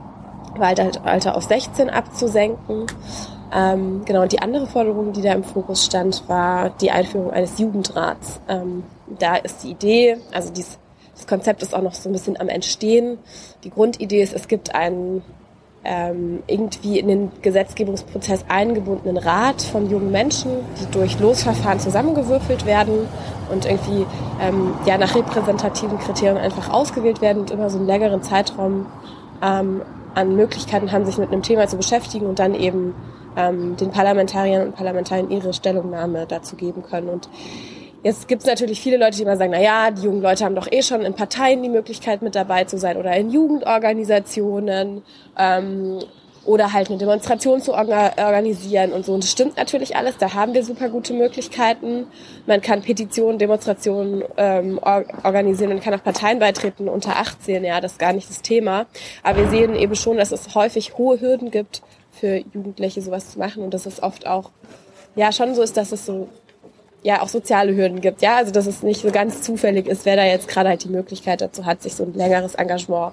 [0.57, 2.87] Wahlalter auf 16 abzusenken.
[3.55, 7.59] Ähm, genau, und die andere Forderung, die da im Fokus stand, war die Einführung eines
[7.59, 8.41] Jugendrats.
[8.49, 8.83] Ähm,
[9.19, 10.79] da ist die Idee, also dies,
[11.15, 13.19] das Konzept ist auch noch so ein bisschen am Entstehen.
[13.63, 15.23] Die Grundidee ist, es gibt einen
[15.85, 23.07] ähm, irgendwie in den Gesetzgebungsprozess eingebundenen Rat von jungen Menschen, die durch Losverfahren zusammengewürfelt werden
[23.51, 24.07] und irgendwie
[24.41, 28.87] ähm, ja nach repräsentativen Kriterien einfach ausgewählt werden und immer so einen längeren Zeitraum
[29.43, 29.83] ähm,
[30.15, 32.95] an Möglichkeiten haben, sich mit einem Thema zu beschäftigen und dann eben
[33.37, 37.09] ähm, den Parlamentariern und Parlamentariern ihre Stellungnahme dazu geben können.
[37.09, 37.29] Und
[38.05, 40.55] Jetzt gibt es natürlich viele Leute, die immer sagen, na ja, die jungen Leute haben
[40.55, 45.03] doch eh schon in Parteien die Möglichkeit mit dabei zu sein oder in Jugendorganisationen
[45.39, 46.01] ähm,
[46.45, 49.15] oder halt eine Demonstration zu organisieren und so.
[49.15, 52.07] Und das stimmt natürlich alles, da haben wir super gute Möglichkeiten.
[52.47, 57.93] Man kann Petitionen, Demonstrationen ähm, organisieren, man kann auch Parteien beitreten unter 18, ja, das
[57.93, 58.85] ist gar nicht das Thema.
[59.23, 61.81] Aber wir sehen eben schon, dass es häufig hohe Hürden gibt
[62.13, 64.51] für Jugendliche sowas zu machen und dass es oft auch
[65.17, 66.29] ja schon so ist, dass es so
[67.05, 68.23] ja auch soziale Hürden gibt.
[68.23, 70.89] Ja, also dass es nicht so ganz zufällig ist, wer da jetzt gerade halt die
[70.89, 73.13] Möglichkeit dazu hat, sich so ein längeres Engagement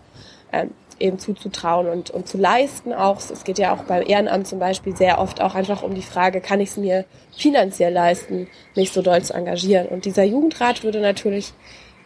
[0.52, 3.18] ähm, eben zuzutrauen und, und zu leisten auch.
[3.18, 6.40] Es geht ja auch beim Ehrenamt zum Beispiel sehr oft auch einfach um die Frage,
[6.40, 7.06] kann ich es mir
[7.38, 9.88] finanziell leisten, mich so doll zu engagieren.
[9.88, 11.52] Und dieser Jugendrat würde natürlich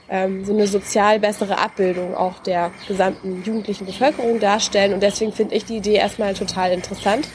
[0.09, 4.93] ähm, so eine sozial bessere Abbildung auch der gesamten jugendlichen Bevölkerung darstellen.
[4.93, 7.27] Und deswegen finde ich die Idee erstmal total interessant.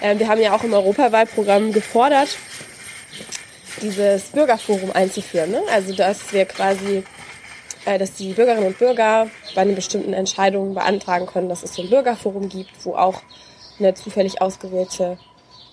[0.00, 2.28] Ähm, wir haben ja auch im Europawahlprogramm gefordert,
[3.82, 5.50] dieses Bürgerforum einzuführen.
[5.50, 5.62] Ne?
[5.72, 7.04] Also dass wir quasi
[7.84, 11.82] äh, dass die Bürgerinnen und Bürger bei einer bestimmten Entscheidung beantragen können, dass es so
[11.82, 13.22] ein Bürgerforum gibt, wo auch
[13.78, 15.18] eine zufällig ausgewählte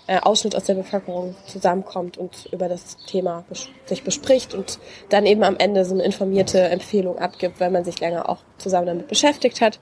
[0.07, 5.25] äh, Ausschnitt aus der Bevölkerung zusammenkommt und über das Thema bes sich bespricht und dann
[5.25, 9.07] eben am Ende so eine informierte Empfehlung abgibt, weil man sich länger auch zusammen damit
[9.07, 9.79] beschäftigt hat.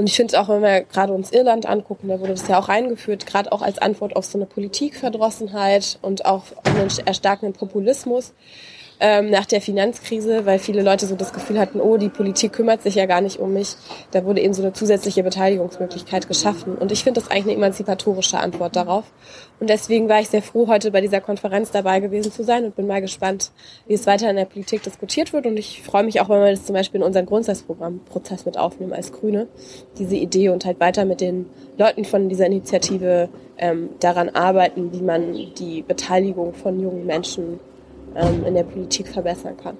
[0.00, 2.58] Und ich finde es auch, wenn wir gerade uns Irland angucken, da wurde das ja
[2.58, 8.32] auch eingeführt, gerade auch als Antwort auf so eine Politikverdrossenheit und auch einen erstarkenden Populismus,
[9.00, 12.82] ähm, nach der Finanzkrise, weil viele Leute so das Gefühl hatten, oh, die Politik kümmert
[12.82, 13.76] sich ja gar nicht um mich.
[14.10, 16.76] Da wurde eben so eine zusätzliche Beteiligungsmöglichkeit geschaffen.
[16.76, 19.04] Und ich finde das eigentlich eine emanzipatorische Antwort darauf.
[19.58, 22.76] Und deswegen war ich sehr froh, heute bei dieser Konferenz dabei gewesen zu sein und
[22.76, 23.52] bin mal gespannt,
[23.86, 25.46] wie es weiter in der Politik diskutiert wird.
[25.46, 28.92] Und ich freue mich auch, wenn wir das zum Beispiel in unseren Grundsatzprogrammprozess mit aufnehmen
[28.92, 29.48] als Grüne,
[29.98, 31.46] diese Idee und halt weiter mit den
[31.78, 37.60] Leuten von dieser Initiative ähm, daran arbeiten, wie man die Beteiligung von jungen Menschen
[38.16, 39.76] ähm, in der Politik verbessern kann.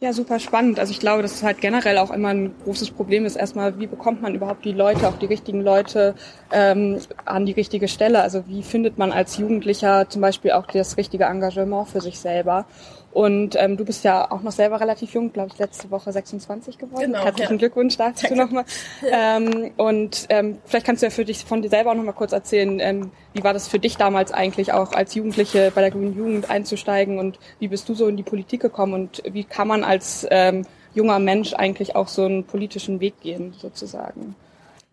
[0.00, 0.78] Ja, super spannend.
[0.78, 3.34] Also ich glaube, dass es halt generell auch immer ein großes Problem ist.
[3.34, 6.14] Erstmal, wie bekommt man überhaupt die Leute, auch die richtigen Leute
[6.52, 8.22] ähm, an die richtige Stelle?
[8.22, 12.66] Also wie findet man als Jugendlicher zum Beispiel auch das richtige Engagement für sich selber?
[13.10, 16.76] Und ähm, du bist ja auch noch selber relativ jung, glaube ich, letzte Woche 26
[16.76, 17.06] geworden.
[17.06, 17.58] Genau, Herzlichen ja.
[17.58, 18.64] Glückwunsch dazu nochmal.
[19.10, 22.32] ähm, und ähm, vielleicht kannst du ja für dich von dir selber auch nochmal kurz
[22.32, 26.16] erzählen, ähm, wie war das für dich damals eigentlich auch als Jugendliche bei der Grünen
[26.16, 29.84] Jugend einzusteigen und wie bist du so in die Politik gekommen und wie kann man
[29.84, 34.34] als ähm, junger Mensch eigentlich auch so einen politischen Weg gehen, sozusagen?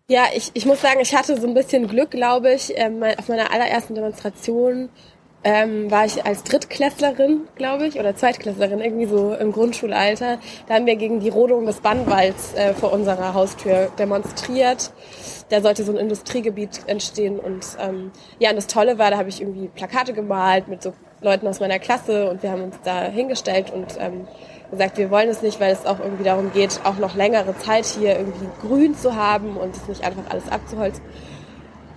[0.08, 2.72] Ja, ich, ich muss sagen, ich hatte so ein bisschen Glück, glaube ich.
[2.76, 4.88] Ähm, auf meiner allerersten Demonstration
[5.46, 10.40] ähm, war ich als Drittklässlerin, glaube ich, oder Zweitklässlerin, irgendwie so im Grundschulalter.
[10.66, 14.90] Da haben wir gegen die Rodung des Bannwalds äh, vor unserer Haustür demonstriert.
[15.48, 19.28] Da sollte so ein Industriegebiet entstehen und ähm, ja, und das Tolle war, da habe
[19.28, 23.04] ich irgendwie Plakate gemalt mit so Leuten aus meiner Klasse und wir haben uns da
[23.04, 24.26] hingestellt und ähm,
[24.72, 27.86] gesagt, wir wollen es nicht, weil es auch irgendwie darum geht, auch noch längere Zeit
[27.86, 31.04] hier irgendwie grün zu haben und es nicht einfach alles abzuholzen.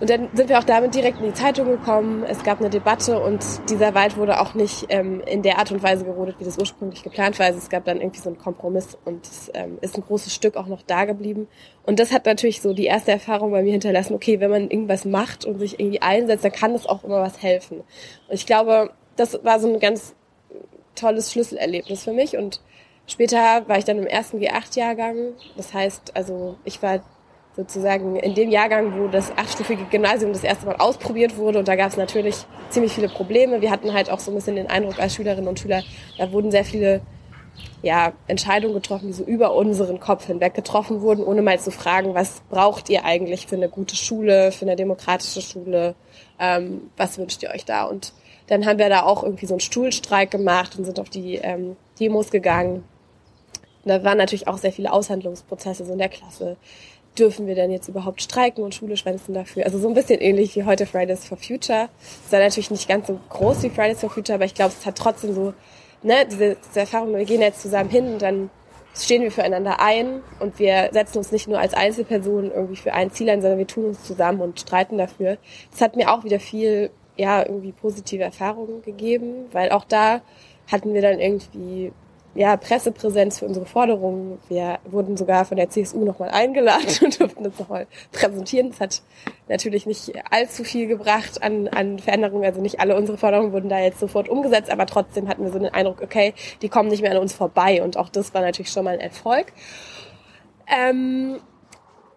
[0.00, 2.24] Und dann sind wir auch damit direkt in die Zeitung gekommen.
[2.24, 5.82] Es gab eine Debatte und dieser Wald wurde auch nicht ähm, in der Art und
[5.82, 7.46] Weise gerodet, wie das ursprünglich geplant war.
[7.46, 10.56] Also es gab dann irgendwie so einen Kompromiss und es ähm, ist ein großes Stück
[10.56, 11.48] auch noch da geblieben.
[11.84, 15.04] Und das hat natürlich so die erste Erfahrung bei mir hinterlassen, okay, wenn man irgendwas
[15.04, 17.80] macht und sich irgendwie einsetzt, dann kann das auch immer was helfen.
[17.80, 20.14] Und ich glaube, das war so ein ganz
[20.94, 22.60] tolles Schlüsselerlebnis für mich und
[23.10, 25.32] Später war ich dann im ersten G8-Jahrgang.
[25.56, 27.00] Das heißt, also ich war
[27.60, 31.58] sozusagen in dem Jahrgang, wo das achtstufige Gymnasium das erste Mal ausprobiert wurde.
[31.58, 32.36] Und da gab es natürlich
[32.70, 33.60] ziemlich viele Probleme.
[33.60, 35.82] Wir hatten halt auch so ein bisschen den Eindruck als Schülerinnen und Schüler,
[36.18, 37.02] da wurden sehr viele
[37.82, 42.14] ja, Entscheidungen getroffen, die so über unseren Kopf hinweg getroffen wurden, ohne mal zu fragen,
[42.14, 45.94] was braucht ihr eigentlich für eine gute Schule, für eine demokratische Schule,
[46.38, 47.84] ähm, was wünscht ihr euch da?
[47.84, 48.12] Und
[48.46, 51.76] dann haben wir da auch irgendwie so einen Stuhlstreik gemacht und sind auf die ähm,
[51.98, 52.84] Demos gegangen.
[53.84, 56.56] Da waren natürlich auch sehr viele Aushandlungsprozesse so in der Klasse
[57.20, 59.64] dürfen wir denn jetzt überhaupt streiken und Schule schwänzen dafür?
[59.64, 61.88] Also so ein bisschen ähnlich wie heute Fridays for Future.
[62.24, 64.86] Es war natürlich nicht ganz so groß wie Fridays for Future, aber ich glaube, es
[64.86, 65.54] hat trotzdem so,
[66.02, 68.50] ne, diese, diese Erfahrung, wir gehen jetzt zusammen hin und dann
[68.94, 73.10] stehen wir füreinander ein und wir setzen uns nicht nur als Einzelpersonen irgendwie für ein
[73.12, 75.38] Ziel ein, sondern wir tun uns zusammen und streiten dafür.
[75.70, 80.22] Das hat mir auch wieder viel, ja, irgendwie positive Erfahrungen gegeben, weil auch da
[80.70, 81.92] hatten wir dann irgendwie
[82.34, 84.38] ja, Pressepräsenz für unsere Forderungen.
[84.48, 88.70] Wir wurden sogar von der CSU nochmal eingeladen und durften uns nochmal präsentieren.
[88.70, 89.02] Das hat
[89.48, 92.44] natürlich nicht allzu viel gebracht an, an Veränderungen.
[92.44, 95.58] Also nicht alle unsere Forderungen wurden da jetzt sofort umgesetzt, aber trotzdem hatten wir so
[95.58, 97.82] den Eindruck, okay, die kommen nicht mehr an uns vorbei.
[97.82, 99.52] Und auch das war natürlich schon mal ein Erfolg.
[100.68, 101.40] Ähm,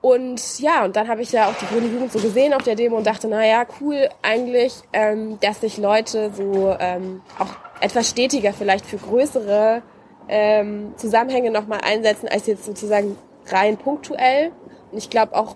[0.02, 2.76] und ja, und dann habe ich ja auch die Grüne Jugend so gesehen auf der
[2.76, 8.10] Demo und dachte, na ja, cool eigentlich, ähm, dass sich Leute so ähm, auch etwas
[8.10, 9.82] stetiger vielleicht für größere
[10.30, 14.52] ähm, Zusammenhänge nochmal einsetzen, als jetzt sozusagen rein punktuell.
[14.92, 15.56] Und ich glaube auch,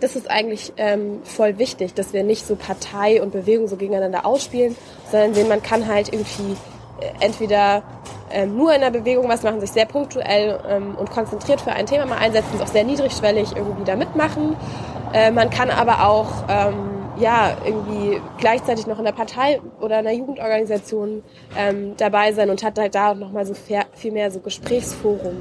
[0.00, 4.26] das ist eigentlich ähm, voll wichtig, dass wir nicht so Partei und Bewegung so gegeneinander
[4.26, 4.76] ausspielen,
[5.10, 6.56] sondern sehen, man kann halt irgendwie
[7.00, 7.82] äh, entweder
[8.30, 11.86] ähm, nur in der Bewegung was machen, sich sehr punktuell ähm, und konzentriert für ein
[11.86, 14.56] Thema mal einsetzen, auch sehr niedrigschwellig irgendwie da mitmachen.
[15.12, 20.04] Äh, man kann aber auch ähm, ja, irgendwie gleichzeitig noch in der Partei oder in
[20.04, 21.22] der Jugendorganisation
[21.56, 25.36] ähm, dabei sein und hat halt da nochmal so viel mehr so Gesprächsforum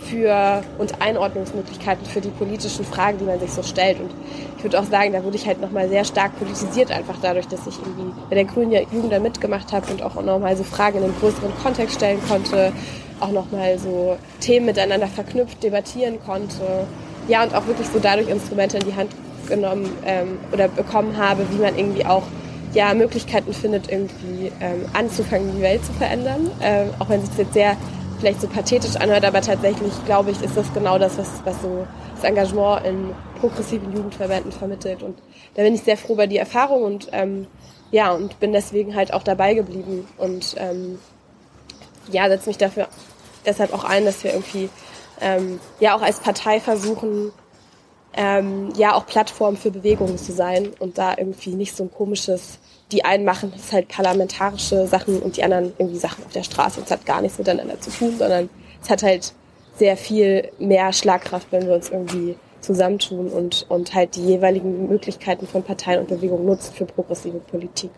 [0.00, 4.00] für und Einordnungsmöglichkeiten für die politischen Fragen, die man sich so stellt.
[4.00, 4.10] Und
[4.56, 7.66] ich würde auch sagen, da wurde ich halt nochmal sehr stark politisiert, einfach dadurch, dass
[7.66, 11.04] ich irgendwie bei der Grünen Jugend da mitgemacht habe und auch nochmal so Fragen in
[11.04, 12.72] einen größeren Kontext stellen konnte,
[13.20, 16.86] auch nochmal so Themen miteinander verknüpft debattieren konnte.
[17.28, 19.10] Ja, und auch wirklich so dadurch Instrumente in die Hand
[19.50, 22.24] genommen ähm, oder bekommen habe, wie man irgendwie auch
[22.72, 26.50] ja, Möglichkeiten findet, irgendwie ähm, anzufangen, die Welt zu verändern.
[26.62, 27.76] Ähm, auch wenn sich das jetzt sehr
[28.20, 31.86] vielleicht so pathetisch anhört, aber tatsächlich glaube ich, ist das genau das, was, was so
[32.14, 33.10] das Engagement in
[33.40, 35.02] progressiven Jugendverbänden vermittelt.
[35.02, 35.18] Und
[35.54, 37.46] da bin ich sehr froh über die Erfahrung und ähm,
[37.90, 40.98] ja, und bin deswegen halt auch dabei geblieben und ähm,
[42.12, 42.88] ja, setze mich dafür
[43.46, 44.68] deshalb auch ein, dass wir irgendwie
[45.20, 47.32] ähm, ja auch als Partei versuchen,
[48.14, 52.58] ähm, ja auch Plattform für Bewegungen zu sein und da irgendwie nicht so ein komisches,
[52.92, 56.80] die einen machen das halt parlamentarische Sachen und die anderen irgendwie Sachen auf der Straße.
[56.84, 58.48] Es hat gar nichts miteinander zu tun, sondern
[58.82, 59.32] es hat halt
[59.76, 65.46] sehr viel mehr Schlagkraft, wenn wir uns irgendwie zusammentun und, und halt die jeweiligen Möglichkeiten
[65.46, 67.90] von Parteien und Bewegungen nutzen für progressive Politik.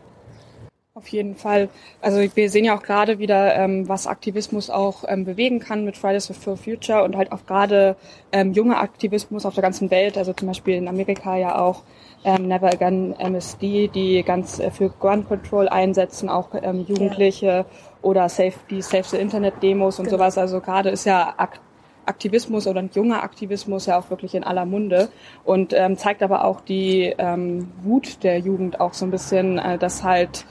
[0.95, 1.71] Auf jeden Fall.
[2.03, 5.97] Also wir sehen ja auch gerade wieder, ähm, was Aktivismus auch ähm, bewegen kann mit
[5.97, 7.97] Fridays for Future und halt auch gerade
[8.31, 11.83] ähm, junge Aktivismus auf der ganzen Welt, also zum Beispiel in Amerika ja auch
[12.25, 17.65] ähm, Never Again MSD, die ganz äh, für Gun Control einsetzen, auch ähm, Jugendliche ja.
[18.03, 20.19] oder Safe, die Save the Internet Demos und genau.
[20.19, 20.37] sowas.
[20.37, 21.59] Also gerade ist ja Ak
[22.05, 25.09] Aktivismus oder junger Aktivismus ja auch wirklich in aller Munde
[25.45, 29.79] und ähm, zeigt aber auch die ähm, Wut der Jugend auch so ein bisschen, äh,
[29.79, 30.45] dass halt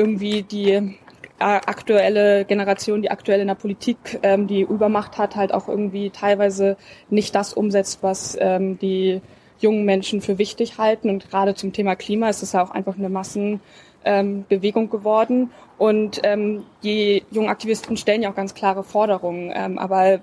[0.00, 0.88] irgendwie die äh,
[1.38, 6.78] aktuelle Generation, die aktuell in der Politik ähm, die Übermacht hat, halt auch irgendwie teilweise
[7.10, 9.20] nicht das umsetzt, was ähm, die
[9.58, 11.10] jungen Menschen für wichtig halten.
[11.10, 15.50] Und gerade zum Thema Klima ist es ja auch einfach eine Massenbewegung ähm, geworden.
[15.76, 19.52] Und ähm, die jungen Aktivisten stellen ja auch ganz klare Forderungen.
[19.54, 20.20] Ähm, aber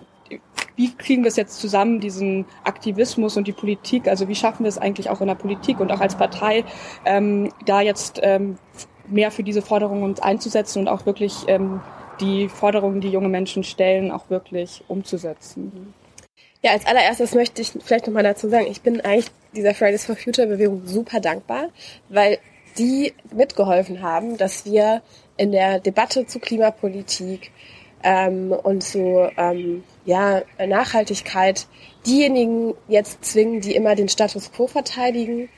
[0.75, 4.07] wie kriegen wir es jetzt zusammen, diesen Aktivismus und die Politik?
[4.07, 6.63] Also wie schaffen wir es eigentlich auch in der Politik und auch als Partei,
[7.05, 8.57] ähm, da jetzt ähm,
[9.09, 11.81] mehr für diese Forderungen uns einzusetzen und auch wirklich ähm,
[12.19, 15.93] die Forderungen, die junge Menschen stellen, auch wirklich umzusetzen.
[16.63, 20.15] Ja, als allererstes möchte ich vielleicht nochmal dazu sagen, ich bin eigentlich dieser Fridays for
[20.15, 21.69] Future Bewegung super dankbar,
[22.09, 22.39] weil
[22.77, 25.01] die mitgeholfen haben, dass wir
[25.37, 27.51] in der Debatte zu Klimapolitik
[28.03, 31.67] ähm, und zu ähm, ja, Nachhaltigkeit
[32.05, 35.49] diejenigen jetzt zwingen, die immer den Status quo verteidigen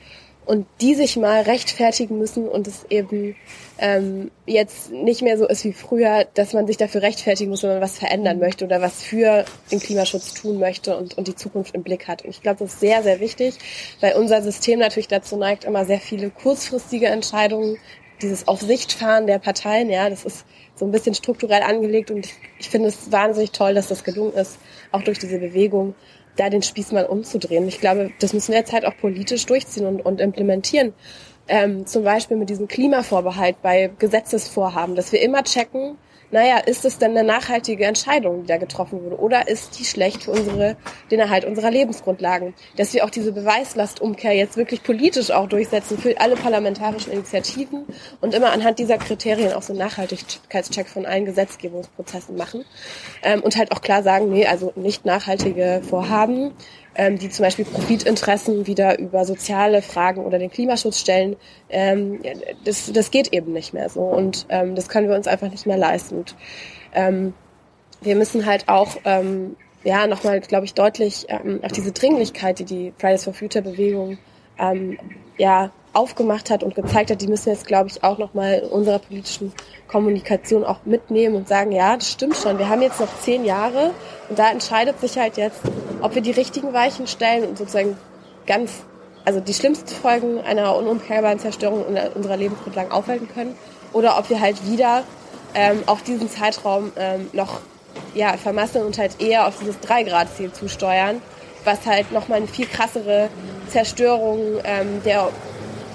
[0.50, 3.36] und die sich mal rechtfertigen müssen und es eben
[3.78, 7.70] ähm, jetzt nicht mehr so ist wie früher, dass man sich dafür rechtfertigen muss, wenn
[7.70, 11.76] man was verändern möchte oder was für den Klimaschutz tun möchte und, und die Zukunft
[11.76, 12.24] im Blick hat.
[12.24, 13.58] Und ich glaube, das ist sehr, sehr wichtig,
[14.00, 17.78] weil unser System natürlich dazu neigt, immer sehr viele kurzfristige Entscheidungen,
[18.20, 22.26] dieses Aufsichtfahren der Parteien, ja, das ist so ein bisschen strukturell angelegt und
[22.58, 24.58] ich finde es wahnsinnig toll, dass das gelungen ist,
[24.90, 25.94] auch durch diese Bewegung
[26.36, 27.66] da den Spieß mal umzudrehen.
[27.68, 30.92] Ich glaube, das müssen wir jetzt halt auch politisch durchziehen und, und implementieren.
[31.48, 35.98] Ähm, zum Beispiel mit diesem Klimavorbehalt bei Gesetzesvorhaben, dass wir immer checken,
[36.30, 39.18] naja, ist es denn eine nachhaltige Entscheidung, die da getroffen wurde?
[39.18, 40.76] Oder ist die schlecht für unsere,
[41.10, 42.54] den Erhalt unserer Lebensgrundlagen?
[42.76, 47.84] Dass wir auch diese Beweislastumkehr jetzt wirklich politisch auch durchsetzen für alle parlamentarischen Initiativen
[48.20, 52.64] und immer anhand dieser Kriterien auch so einen Nachhaltigkeitscheck von allen Gesetzgebungsprozessen machen.
[53.22, 56.52] Ähm, und halt auch klar sagen, nee, also nicht nachhaltige Vorhaben
[56.94, 61.36] ähm, die zum Beispiel Profitinteressen wieder über soziale Fragen oder den Klimaschutz stellen,
[61.68, 62.20] ähm,
[62.64, 65.66] das, das geht eben nicht mehr so und ähm, das können wir uns einfach nicht
[65.66, 66.18] mehr leisten.
[66.18, 66.34] Und,
[66.94, 67.34] ähm,
[68.00, 72.64] wir müssen halt auch ähm, ja nochmal, glaube ich, deutlich ähm, auf diese Dringlichkeit, die
[72.64, 74.18] die Fridays for Future Bewegung
[74.58, 74.98] ähm,
[75.38, 78.98] ja aufgemacht hat und gezeigt hat, die müssen jetzt, glaube ich, auch nochmal in unserer
[78.98, 79.52] politischen
[79.88, 83.90] Kommunikation auch mitnehmen und sagen, ja, das stimmt schon, wir haben jetzt noch zehn Jahre
[84.28, 85.60] und da entscheidet sich halt jetzt,
[86.00, 87.96] ob wir die richtigen Weichen stellen und sozusagen
[88.46, 88.84] ganz,
[89.24, 93.56] also die schlimmsten Folgen einer unumkehrbaren Zerstörung unserer Lebensgrundlagen aufhalten können
[93.92, 95.02] oder ob wir halt wieder
[95.54, 97.60] ähm, auch diesen Zeitraum ähm, noch
[98.14, 101.20] ja, vermasseln und halt eher auf dieses 3-Grad-Ziel zusteuern,
[101.64, 103.28] was halt nochmal eine viel krassere
[103.68, 105.28] Zerstörung ähm, der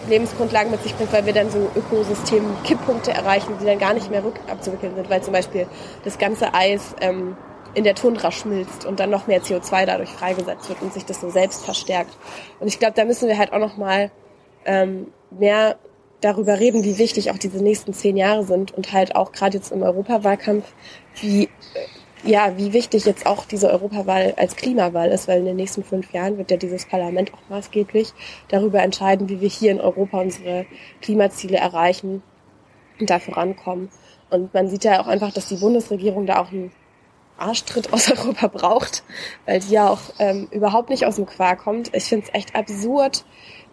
[0.07, 4.23] Lebensgrundlagen mit sich bringt, weil wir dann so Ökosystem-Kipppunkte erreichen, die dann gar nicht mehr
[4.23, 5.67] rückabzuwickeln sind, weil zum Beispiel
[6.03, 7.37] das ganze Eis ähm,
[7.73, 11.21] in der Tundra schmilzt und dann noch mehr CO2 dadurch freigesetzt wird und sich das
[11.21, 12.17] so selbst verstärkt.
[12.59, 14.11] Und ich glaube, da müssen wir halt auch noch mal
[14.65, 15.77] ähm, mehr
[16.21, 19.71] darüber reden, wie wichtig auch diese nächsten zehn Jahre sind und halt auch gerade jetzt
[19.71, 20.65] im Europawahlkampf,
[21.21, 21.49] wie
[22.25, 26.11] ja, wie wichtig jetzt auch diese Europawahl als Klimawahl ist, weil in den nächsten fünf
[26.11, 28.13] Jahren wird ja dieses Parlament auch maßgeblich
[28.47, 30.65] darüber entscheiden, wie wir hier in Europa unsere
[31.01, 32.23] Klimaziele erreichen
[32.99, 33.89] und da vorankommen.
[34.29, 36.71] Und man sieht ja auch einfach, dass die Bundesregierung da auch einen
[37.37, 39.03] Arschtritt aus Europa braucht,
[39.45, 41.95] weil die ja auch ähm, überhaupt nicht aus dem Quark kommt.
[41.95, 43.25] Ich finde es echt absurd,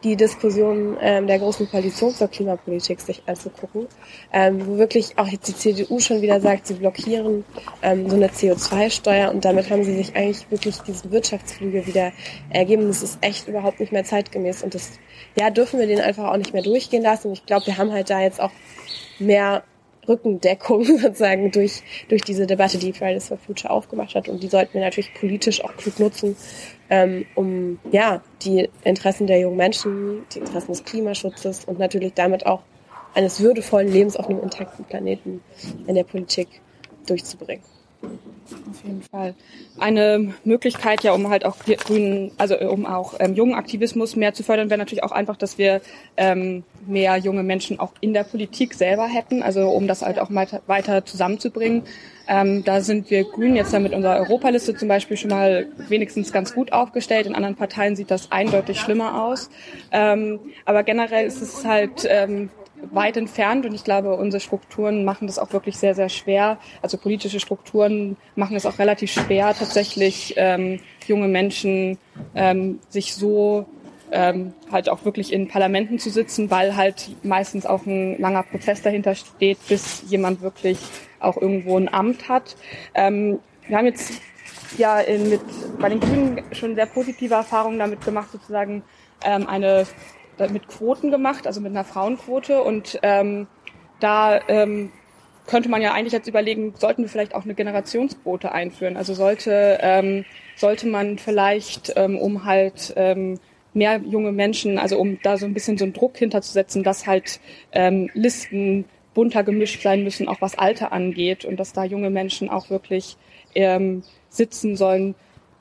[0.05, 3.87] die Diskussion ähm, der großen Koalition zur Klimapolitik sich anzugucken,
[4.33, 7.45] ähm, wo wirklich auch jetzt die CDU schon wieder sagt, sie blockieren
[7.83, 12.13] ähm, so eine CO2-Steuer und damit haben sie sich eigentlich wirklich diesen Wirtschaftsflügel wieder
[12.51, 12.89] ergeben.
[12.89, 14.91] Das ist echt überhaupt nicht mehr zeitgemäß und das
[15.39, 17.33] ja dürfen wir den einfach auch nicht mehr durchgehen lassen.
[17.33, 18.53] Ich glaube, wir haben halt da jetzt auch
[19.19, 19.63] mehr
[20.09, 24.29] Rückendeckung sozusagen durch, durch diese Debatte, die Fridays for Future aufgemacht hat.
[24.29, 26.37] Und die sollten wir natürlich politisch auch klug nutzen,
[26.91, 32.47] ähm, um ja die Interessen der jungen Menschen, die Interessen des Klimaschutzes und natürlich damit
[32.47, 32.63] auch
[33.15, 35.43] eines würdevollen Lebens auf einem intakten Planeten
[35.87, 36.49] in der Politik
[37.07, 37.63] durchzubringen.
[38.71, 39.35] Auf jeden Fall.
[39.79, 44.43] Eine Möglichkeit, ja, um halt auch grünen, also um auch ähm, jungen Aktivismus mehr zu
[44.43, 45.81] fördern, wäre natürlich auch einfach, dass wir
[46.17, 50.33] ähm, mehr junge Menschen auch in der Politik selber hätten, also um das halt auch
[50.33, 51.85] weiter, weiter zusammenzubringen.
[52.29, 56.33] Ähm, da sind wir Grünen jetzt ja mit unserer Europaliste zum Beispiel schon mal wenigstens
[56.33, 57.27] ganz gut aufgestellt.
[57.27, 59.51] In anderen Parteien sieht das eindeutig schlimmer aus.
[59.91, 62.51] Ähm, aber generell ist es halt ähm,
[62.91, 66.59] weit entfernt und ich glaube, unsere Strukturen machen das auch wirklich sehr, sehr schwer.
[66.81, 71.99] Also politische Strukturen machen es auch relativ schwer, tatsächlich ähm, junge Menschen
[72.35, 73.67] ähm, sich so
[74.11, 78.83] ähm, halt auch wirklich in Parlamenten zu sitzen, weil halt meistens auch ein langer Prozess
[78.83, 80.79] dahinter steht, bis jemand wirklich
[81.19, 82.57] auch irgendwo ein Amt hat.
[82.95, 84.21] Ähm, wir haben jetzt
[84.77, 85.41] ja in, mit,
[85.79, 88.83] bei den Grünen schon sehr positive Erfahrungen damit gemacht, sozusagen
[89.25, 89.87] ähm, eine
[90.51, 92.63] mit Quoten gemacht, also mit einer Frauenquote.
[92.63, 93.47] Und ähm,
[94.01, 94.91] da ähm,
[95.47, 98.97] könnte man ja eigentlich jetzt überlegen, sollten wir vielleicht auch eine Generationsquote einführen.
[98.97, 100.25] Also sollte, ähm,
[100.57, 103.39] sollte man vielleicht, ähm, um halt ähm,
[103.75, 107.41] mehr junge Menschen, also um da so ein bisschen so einen Druck hinterzusetzen, dass halt
[107.73, 112.49] ähm, Listen bunter gemischt sein müssen, auch was Alter angeht und dass da junge Menschen
[112.49, 113.17] auch wirklich
[113.55, 115.15] ähm, sitzen sollen.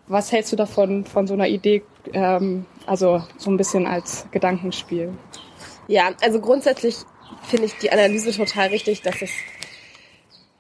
[0.07, 1.83] Was hältst du davon, von so einer Idee?
[2.13, 5.13] Ähm, also so ein bisschen als Gedankenspiel.
[5.87, 6.97] Ja, also grundsätzlich
[7.43, 9.31] finde ich die Analyse total richtig, dass es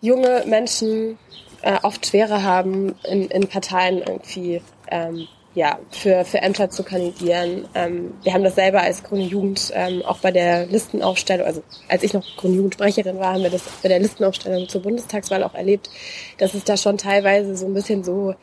[0.01, 1.17] junge Menschen
[1.61, 7.67] äh, oft schwerer haben, in, in Parteien irgendwie ähm, ja, für, für Ämter zu kandidieren.
[7.75, 12.03] Ähm, wir haben das selber als Grüne Jugend ähm, auch bei der Listenaufstellung, also als
[12.03, 15.89] ich noch Grüne Jugendsprecherin war, haben wir das bei der Listenaufstellung zur Bundestagswahl auch erlebt,
[16.37, 18.33] dass es da schon teilweise so ein bisschen so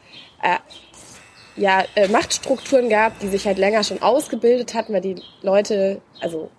[0.43, 0.59] äh,
[1.59, 6.51] ja, äh, Machtstrukturen gab, die sich halt länger schon ausgebildet hatten, weil die Leute, also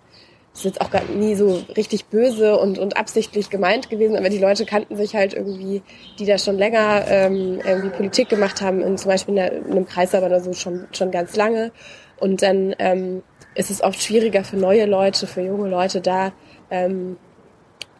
[0.52, 4.38] ist jetzt auch gar nie so richtig böse und, und absichtlich gemeint gewesen, aber die
[4.38, 5.82] Leute kannten sich halt irgendwie,
[6.18, 9.70] die da schon länger ähm, irgendwie Politik gemacht haben, in, zum Beispiel in, der, in
[9.70, 11.70] einem Kreisverband oder so schon, schon ganz lange.
[12.18, 13.22] Und dann ähm,
[13.54, 16.32] ist es oft schwieriger für neue Leute, für junge Leute da
[16.70, 17.16] ähm,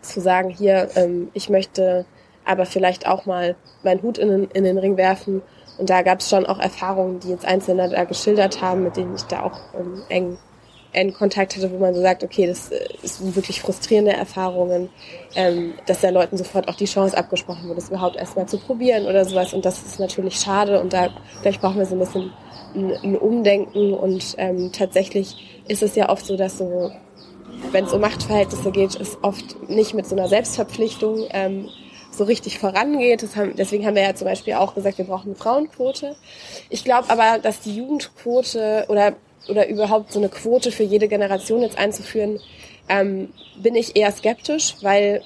[0.03, 2.05] zu sagen, hier, ähm, ich möchte
[2.45, 5.43] aber vielleicht auch mal meinen Hut in in den Ring werfen
[5.81, 9.15] und da gab es schon auch Erfahrungen, die jetzt Einzelne da geschildert haben, mit denen
[9.15, 10.39] ich da auch ähm, eng,
[10.93, 14.91] eng Kontakt hatte, wo man so sagt, okay, das äh, sind wirklich frustrierende Erfahrungen,
[15.35, 19.07] ähm, dass der Leuten sofort auch die Chance abgesprochen wurde, es überhaupt erstmal zu probieren
[19.07, 19.55] oder sowas.
[19.55, 21.09] Und das ist natürlich schade und da
[21.41, 22.31] vielleicht brauchen wir so ein bisschen
[22.75, 26.93] ein, ein Umdenken und ähm, tatsächlich ist es ja oft so, dass so,
[27.73, 31.71] wenn es um Machtverhältnisse geht, ist oft nicht mit so einer Selbstverpflichtung ähm,
[32.21, 33.25] so richtig vorangeht.
[33.35, 36.17] Haben, deswegen haben wir ja zum Beispiel auch gesagt, wir brauchen eine Frauenquote.
[36.69, 39.15] Ich glaube aber, dass die Jugendquote oder,
[39.49, 42.39] oder überhaupt so eine Quote für jede Generation jetzt einzuführen,
[42.91, 45.23] ähm, bin ich eher skeptisch, weil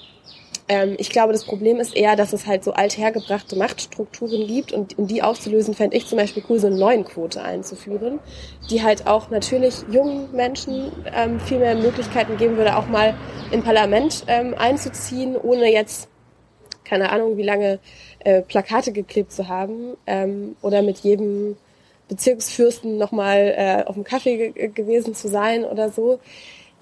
[0.69, 4.97] ähm, ich glaube, das Problem ist eher, dass es halt so althergebrachte Machtstrukturen gibt und
[4.97, 8.21] um die aufzulösen, fände ich zum Beispiel cool, so eine neuen Quote einzuführen,
[8.71, 13.15] die halt auch natürlich jungen Menschen ähm, viel mehr Möglichkeiten geben würde, auch mal
[13.51, 16.09] im Parlament ähm, einzuziehen, ohne jetzt
[16.85, 17.79] keine Ahnung, wie lange
[18.21, 21.57] äh, Plakate geklebt zu haben ähm, oder mit jedem
[22.09, 26.21] Bezirksfürsten nochmal äh, auf dem Kaffee ge gewesen zu sein oder so.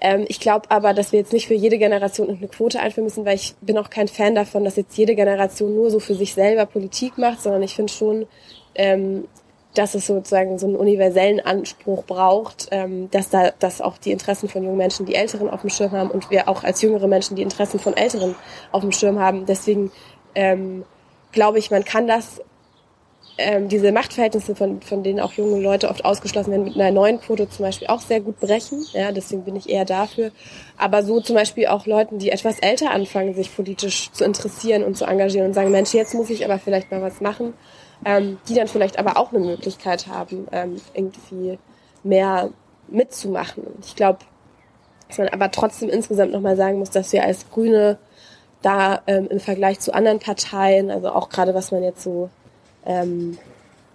[0.01, 3.25] Ähm, ich glaube aber, dass wir jetzt nicht für jede Generation eine Quote einführen müssen,
[3.25, 6.33] weil ich bin auch kein Fan davon, dass jetzt jede Generation nur so für sich
[6.33, 8.27] selber Politik macht, sondern ich finde schon,
[8.75, 9.25] ähm,
[9.73, 14.49] dass es sozusagen so einen universellen Anspruch braucht, ähm, dass da dass auch die Interessen
[14.49, 17.35] von jungen Menschen die Älteren auf dem Schirm haben und wir auch als jüngere Menschen
[17.35, 18.35] die Interessen von Älteren
[18.71, 19.45] auf dem Schirm haben.
[19.45, 19.91] Deswegen
[20.35, 20.83] ähm,
[21.31, 22.41] glaube ich, man kann das
[23.39, 27.19] ähm, diese Machtverhältnisse, von, von denen auch junge Leute oft ausgeschlossen werden, mit einer neuen
[27.19, 28.85] Quote zum Beispiel auch sehr gut brechen.
[28.93, 30.31] Ja, deswegen bin ich eher dafür.
[30.77, 34.97] Aber so zum Beispiel auch Leuten, die etwas älter anfangen, sich politisch zu interessieren und
[34.97, 37.55] zu engagieren und sagen, Mensch, jetzt muss ich aber vielleicht mal was machen
[38.05, 41.59] ähm, die dann vielleicht aber auch eine Möglichkeit haben, ähm, irgendwie
[42.03, 42.49] mehr
[42.87, 43.63] mitzumachen.
[43.85, 44.19] Ich glaube,
[45.07, 47.97] dass man aber trotzdem insgesamt nochmal sagen muss, dass wir als Grüne
[48.61, 52.29] da ähm, im Vergleich zu anderen Parteien, also auch gerade was man jetzt so
[52.85, 53.37] ähm,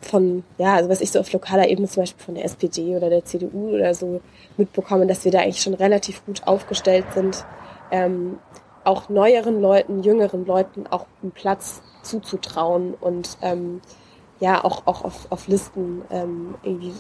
[0.01, 3.11] von, ja, also was ich so auf lokaler Ebene zum Beispiel von der SPD oder
[3.11, 4.21] der CDU oder so
[4.57, 7.45] mitbekomme, dass wir da eigentlich schon relativ gut aufgestellt sind,
[7.91, 8.39] ähm,
[8.85, 13.81] auch neueren Leuten, jüngeren Leuten auch einen Platz zuzutrauen und ähm,
[14.41, 16.93] ja auch, auch auf, auf Listen ähm, irgendwie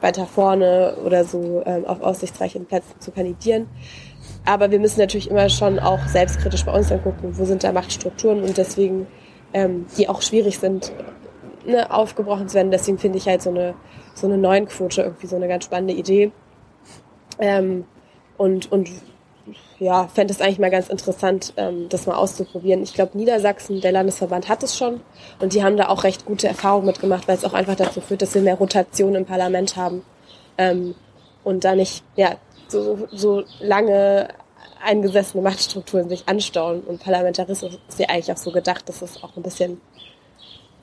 [0.00, 3.68] weiter vorne oder so ähm, auf aussichtsreichen Plätzen zu kandidieren.
[4.44, 8.42] aber wir müssen natürlich immer schon auch selbstkritisch bei uns angucken, wo sind da Machtstrukturen
[8.42, 9.06] und deswegen,
[9.54, 10.92] ähm, die auch schwierig sind,
[11.66, 12.70] ne, aufgebrochen zu werden.
[12.70, 13.74] Deswegen finde ich halt so eine,
[14.14, 16.32] so eine neuen Quote irgendwie so eine ganz spannende Idee.
[17.38, 17.84] Ähm,
[18.36, 18.90] und, und
[19.78, 22.82] ja, fände es eigentlich mal ganz interessant, ähm, das mal auszuprobieren.
[22.82, 25.00] Ich glaube, Niedersachsen, der Landesverband hat es schon
[25.40, 28.22] und die haben da auch recht gute Erfahrungen mitgemacht, weil es auch einfach dazu führt,
[28.22, 30.02] dass wir mehr Rotation im Parlament haben
[30.58, 30.94] ähm,
[31.42, 32.36] und da nicht ja,
[32.68, 34.28] so, so lange
[34.84, 36.80] eingesessene Machtstrukturen sich anstauen.
[36.82, 39.80] Und Parlamentarismus ist ja eigentlich auch so gedacht, dass es auch ein bisschen,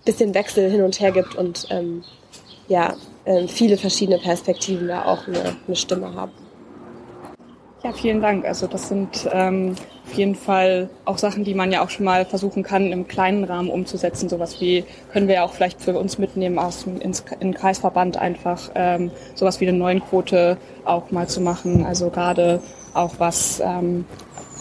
[0.06, 2.04] bisschen Wechsel hin und her gibt und ähm,
[2.68, 6.32] ja, ähm, viele verschiedene Perspektiven da auch eine, eine Stimme haben.
[7.84, 8.46] Ja, vielen Dank.
[8.46, 9.76] Also das sind ähm,
[10.06, 13.44] auf jeden Fall auch Sachen, die man ja auch schon mal versuchen kann, im kleinen
[13.44, 14.30] Rahmen umzusetzen.
[14.30, 18.18] Sowas wie können wir ja auch vielleicht für uns mitnehmen aus dem ins, in Kreisverband
[18.18, 21.84] einfach ähm, sowas wie eine neuen Quote auch mal zu machen.
[21.84, 22.62] Also gerade
[22.94, 24.06] auch was ähm,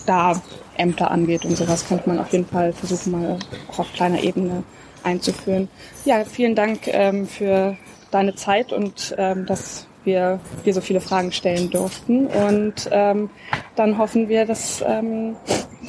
[0.06, 0.40] da
[0.78, 3.38] Ämter angeht und sowas könnte man auf jeden Fall versuchen, mal
[3.70, 4.62] auch auf kleiner Ebene
[5.02, 5.68] einzuführen.
[6.06, 7.76] Ja, vielen Dank ähm, für
[8.10, 12.26] deine Zeit und ähm, das wir, wir so viele Fragen stellen durften.
[12.26, 13.30] Und ähm,
[13.76, 15.36] dann hoffen wir, dass ähm,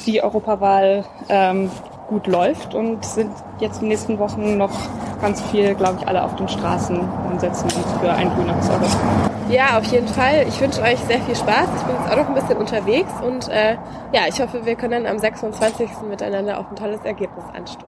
[0.06, 1.70] die Europawahl ähm,
[2.08, 4.72] gut läuft und sind jetzt in den nächsten Wochen noch
[5.20, 9.30] ganz viel, glaube ich, alle auf den Straßen und setzen uns für ein grüneres Europa.
[9.48, 10.46] Ja, auf jeden Fall.
[10.48, 11.68] Ich wünsche euch sehr viel Spaß.
[11.76, 13.76] Ich bin jetzt auch noch ein bisschen unterwegs und äh,
[14.12, 15.88] ja, ich hoffe, wir können am 26.
[16.08, 17.80] miteinander auf ein tolles Ergebnis anstoßen.